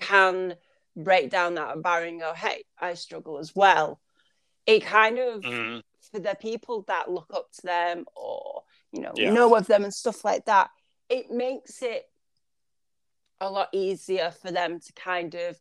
[0.00, 0.56] can
[0.96, 4.00] break down that barrier and go, hey, I struggle as well,
[4.66, 5.82] it kind of, mm.
[6.12, 8.62] for the people that look up to them or,
[8.92, 9.32] you know, yeah.
[9.32, 10.70] know of them and stuff like that,
[11.08, 12.04] it makes it
[13.40, 15.58] a lot easier for them to kind of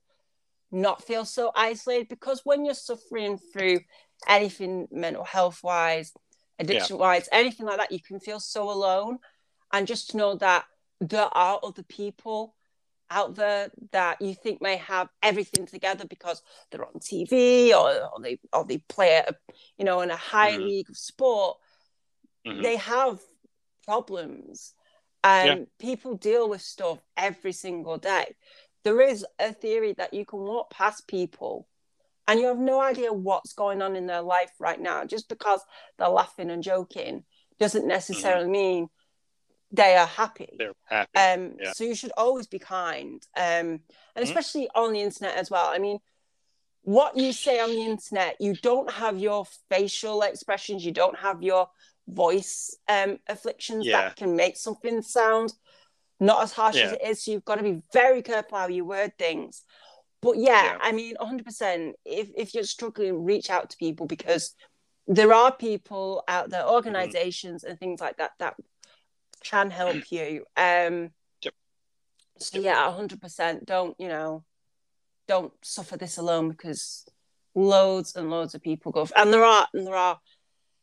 [0.71, 3.79] not feel so isolated because when you're suffering through
[4.27, 6.13] anything mental health wise,
[6.59, 7.39] addiction wise, yeah.
[7.39, 9.19] anything like that, you can feel so alone.
[9.71, 10.65] And just to know that
[11.01, 12.55] there are other people
[13.13, 16.41] out there that you think may have everything together because
[16.71, 19.33] they're on TV or, or they or they play a,
[19.77, 20.63] you know in a high mm-hmm.
[20.63, 21.57] league of sport.
[22.45, 22.61] Mm-hmm.
[22.63, 23.19] They have
[23.85, 24.73] problems
[25.23, 25.65] and yeah.
[25.79, 28.35] people deal with stuff every single day.
[28.83, 31.67] There is a theory that you can walk past people
[32.27, 35.05] and you have no idea what's going on in their life right now.
[35.05, 35.61] Just because
[35.97, 37.23] they're laughing and joking
[37.59, 37.89] doesn't mm-hmm.
[37.89, 38.51] necessarily mm-hmm.
[38.51, 38.87] mean
[39.73, 40.49] they are happy.
[40.57, 41.09] They're happy.
[41.15, 41.73] Um, yeah.
[41.73, 44.23] So you should always be kind, um, and mm-hmm.
[44.23, 45.67] especially on the internet as well.
[45.67, 45.99] I mean,
[46.83, 51.41] what you say on the internet, you don't have your facial expressions, you don't have
[51.41, 51.69] your
[52.07, 54.01] voice um, afflictions yeah.
[54.01, 55.53] that can make something sound
[56.19, 56.83] not as harsh yeah.
[56.85, 57.23] as it is.
[57.23, 59.63] So you've got to be very careful how you word things.
[60.21, 61.93] But yeah, I mean, 100%.
[62.05, 64.55] If, if you're struggling, reach out to people because
[65.05, 66.75] there are people out there, mm-hmm.
[66.75, 67.71] organizations mm-hmm.
[67.71, 68.55] and things like that, that
[69.43, 70.45] can help you.
[70.55, 71.53] Um, yep.
[72.39, 73.65] So yeah, 100%.
[73.65, 74.43] Don't, you know,
[75.27, 77.05] don't suffer this alone because
[77.55, 80.19] loads and loads of people go, and there are, and there are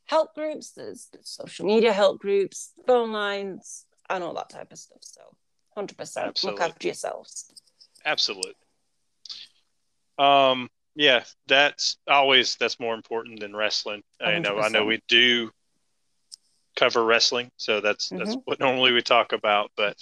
[0.07, 4.79] help groups, there's, there's social media help groups, phone lines, and all that type of
[4.79, 5.03] stuff.
[5.03, 5.23] So,
[5.75, 7.53] hundred percent, look after yourselves.
[8.05, 8.55] Absolutely.
[10.19, 10.69] Um.
[10.97, 14.03] Yeah, that's always that's more important than wrestling.
[14.21, 14.27] 100%.
[14.27, 14.59] I know.
[14.59, 15.51] I know we do
[16.81, 18.25] cover wrestling, so that's mm-hmm.
[18.25, 19.97] that's what normally we talk about, but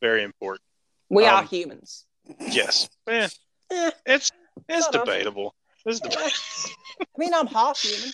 [0.00, 0.62] very important.
[1.10, 2.06] We um, are humans.
[2.40, 2.88] Yes.
[3.06, 3.28] Eh,
[3.70, 4.32] eh, it's
[4.68, 5.54] it's debatable.
[5.84, 6.30] It's debatable.
[7.00, 8.12] I mean, I'm half human.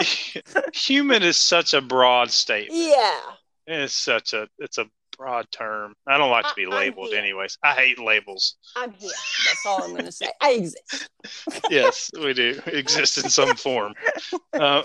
[0.74, 2.78] human is such a broad statement.
[2.78, 3.20] Yeah.
[3.66, 4.86] It's such a it's a
[5.16, 5.94] broad term.
[6.06, 7.58] I don't like to be I, labeled anyways.
[7.62, 8.56] I hate labels.
[8.76, 9.10] I'm here.
[9.46, 10.28] That's all I'm going to say.
[10.40, 11.08] I exist.
[11.70, 13.94] yes, we do exist in some form.
[14.54, 14.82] Uh,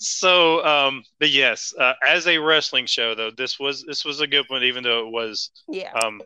[0.00, 4.26] so, um, but yes, uh, as a wrestling show though, this was this was a
[4.26, 6.22] good one, even though it was yeah um,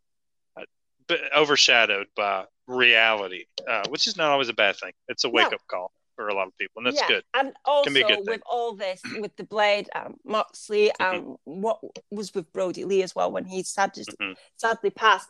[1.36, 4.92] overshadowed by reality, uh, which is not always a bad thing.
[5.08, 5.56] It's a wake no.
[5.56, 7.08] up call for a lot of people, and that's yeah.
[7.08, 7.24] good.
[7.34, 7.90] And also
[8.24, 11.34] with all this, with the Blade, um, Moxley, and mm-hmm.
[11.44, 11.80] what
[12.12, 14.32] was with Brodie Lee as well when he sadly, mm-hmm.
[14.56, 15.28] sadly passed.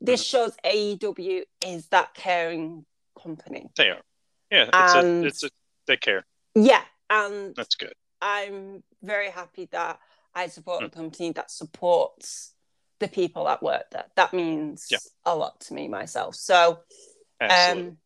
[0.00, 0.50] This mm-hmm.
[0.50, 2.84] shows AEW is that caring
[3.22, 3.68] company.
[3.76, 4.00] They are,
[4.50, 4.68] yeah.
[4.72, 5.50] It's and, a, it's a,
[5.86, 6.26] they care.
[6.56, 7.92] Yeah, and that's good.
[8.20, 10.00] I'm very happy that
[10.34, 10.92] I support a mm.
[10.92, 12.52] company that supports
[13.00, 14.06] the people that work there.
[14.16, 14.98] That means yeah.
[15.24, 16.34] a lot to me myself.
[16.34, 16.80] So,
[17.40, 17.90] Absolutely.
[17.90, 17.96] um,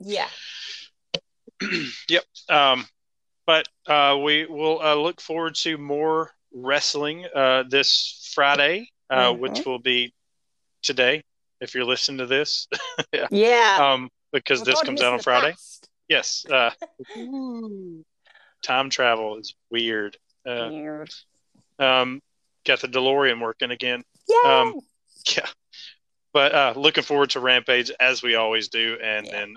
[0.00, 0.28] yeah.
[2.08, 2.24] yep.
[2.48, 2.86] Um,
[3.46, 9.40] but uh, we will uh, look forward to more wrestling uh, this Friday, uh, mm-hmm.
[9.40, 10.14] which will be
[10.82, 11.22] today.
[11.60, 12.66] If you're listening to this,
[13.12, 13.78] yeah, yeah.
[13.80, 15.52] Um, because this comes out on Friday.
[15.52, 15.88] Past.
[16.08, 16.44] Yes.
[18.64, 20.16] Uh, time travel is weird.
[20.46, 21.10] Uh, weird.
[21.78, 22.20] Um,
[22.64, 24.02] got the DeLorean working again.
[24.28, 24.60] Yeah.
[24.60, 24.80] Um,
[25.36, 25.46] yeah.
[26.32, 29.32] But looking forward to Rampage as we always do, and yeah.
[29.32, 29.54] then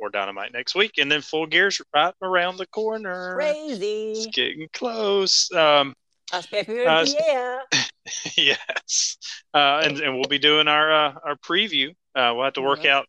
[0.00, 3.36] more dynamite next week, and then full gears right around the corner.
[3.36, 4.12] Crazy.
[4.12, 5.50] It's getting close.
[5.52, 5.94] Um,
[6.32, 7.58] uh, yeah.
[8.36, 9.16] yes.
[9.54, 11.90] Uh, and, and we'll be doing our uh, our preview.
[12.14, 12.88] Uh, we'll have to work mm-hmm.
[12.88, 13.06] out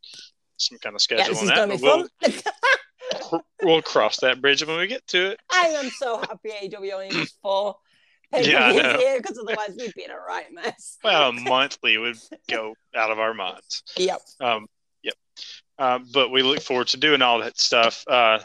[0.57, 1.82] some kind of schedule yeah, on that.
[1.82, 2.07] We'll,
[3.63, 5.39] we'll cross that bridge when we get to it.
[5.51, 7.75] I am so happy AW only needs four.
[8.34, 10.97] Yeah, here because otherwise we'd be in a right mess.
[11.03, 12.17] well, monthly would
[12.49, 13.84] go out of our minds.
[13.95, 14.21] Yep.
[14.39, 14.65] Um,
[15.79, 18.03] uh, but we look forward to doing all that stuff.
[18.07, 18.39] Uh,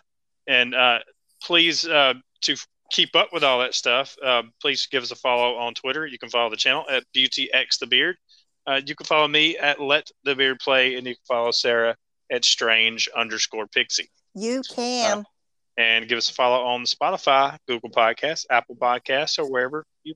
[0.47, 0.99] and uh,
[1.43, 2.57] please, uh, to
[2.91, 6.07] keep up with all that stuff, uh, please give us a follow on Twitter.
[6.07, 8.17] You can follow the channel at BeautyX the Beard.
[8.87, 11.97] you can follow me at Let the Beard Play, and you can follow Sarah
[12.31, 14.11] at Strange underscore Pixie.
[14.35, 15.25] You can.
[15.79, 20.15] and give us a follow on Spotify, Google Podcasts, Apple Podcasts, or wherever you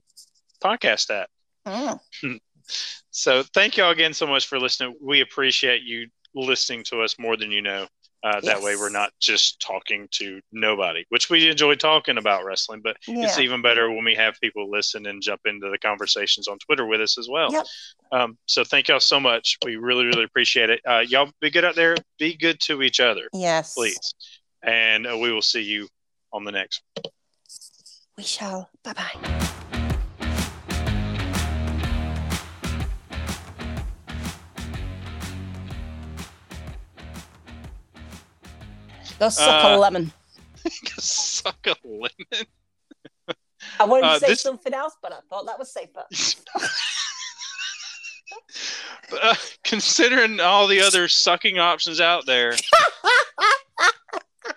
[0.61, 1.29] podcast at.
[1.65, 2.39] Mm.
[3.11, 4.95] so thank you all again so much for listening.
[5.01, 7.87] We appreciate you listening to us more than you know.
[8.23, 12.79] Uh, that way, we're not just talking to nobody, which we enjoy talking about wrestling.
[12.81, 13.25] But Yeah.
[13.25, 16.85] it's even better when we have people listen and jump into the conversations on Twitter
[16.85, 17.51] with us as well.
[17.51, 17.65] Yep.
[18.13, 19.57] Um, so thank y'all so much.
[19.65, 20.79] We really, really appreciate it.
[20.87, 21.97] Uh, y'all be good out there.
[22.17, 23.73] Be good to each other, Yes.
[23.73, 24.13] please.
[24.63, 25.89] And uh, we will see you
[26.31, 26.81] on the next.
[27.01, 27.11] one.
[28.17, 28.69] We shall.
[28.83, 29.52] Bye bye.
[39.23, 40.11] Go suck a Uh, lemon.
[40.99, 42.09] Suck a lemon.
[43.79, 46.03] I wanted to uh, say this- something else, but I thought that was safer.
[49.09, 52.53] But, uh, considering all the other sucking options out there,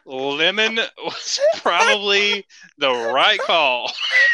[0.04, 2.46] lemon was probably
[2.78, 3.92] the right call.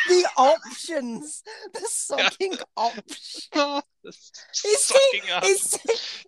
[0.08, 1.42] the options,
[1.72, 3.50] the sucking options.
[4.04, 5.22] It's- sucking.
[5.44, 5.78] It's,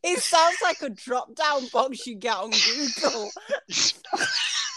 [0.04, 3.30] it sounds like a drop down box you get on Google.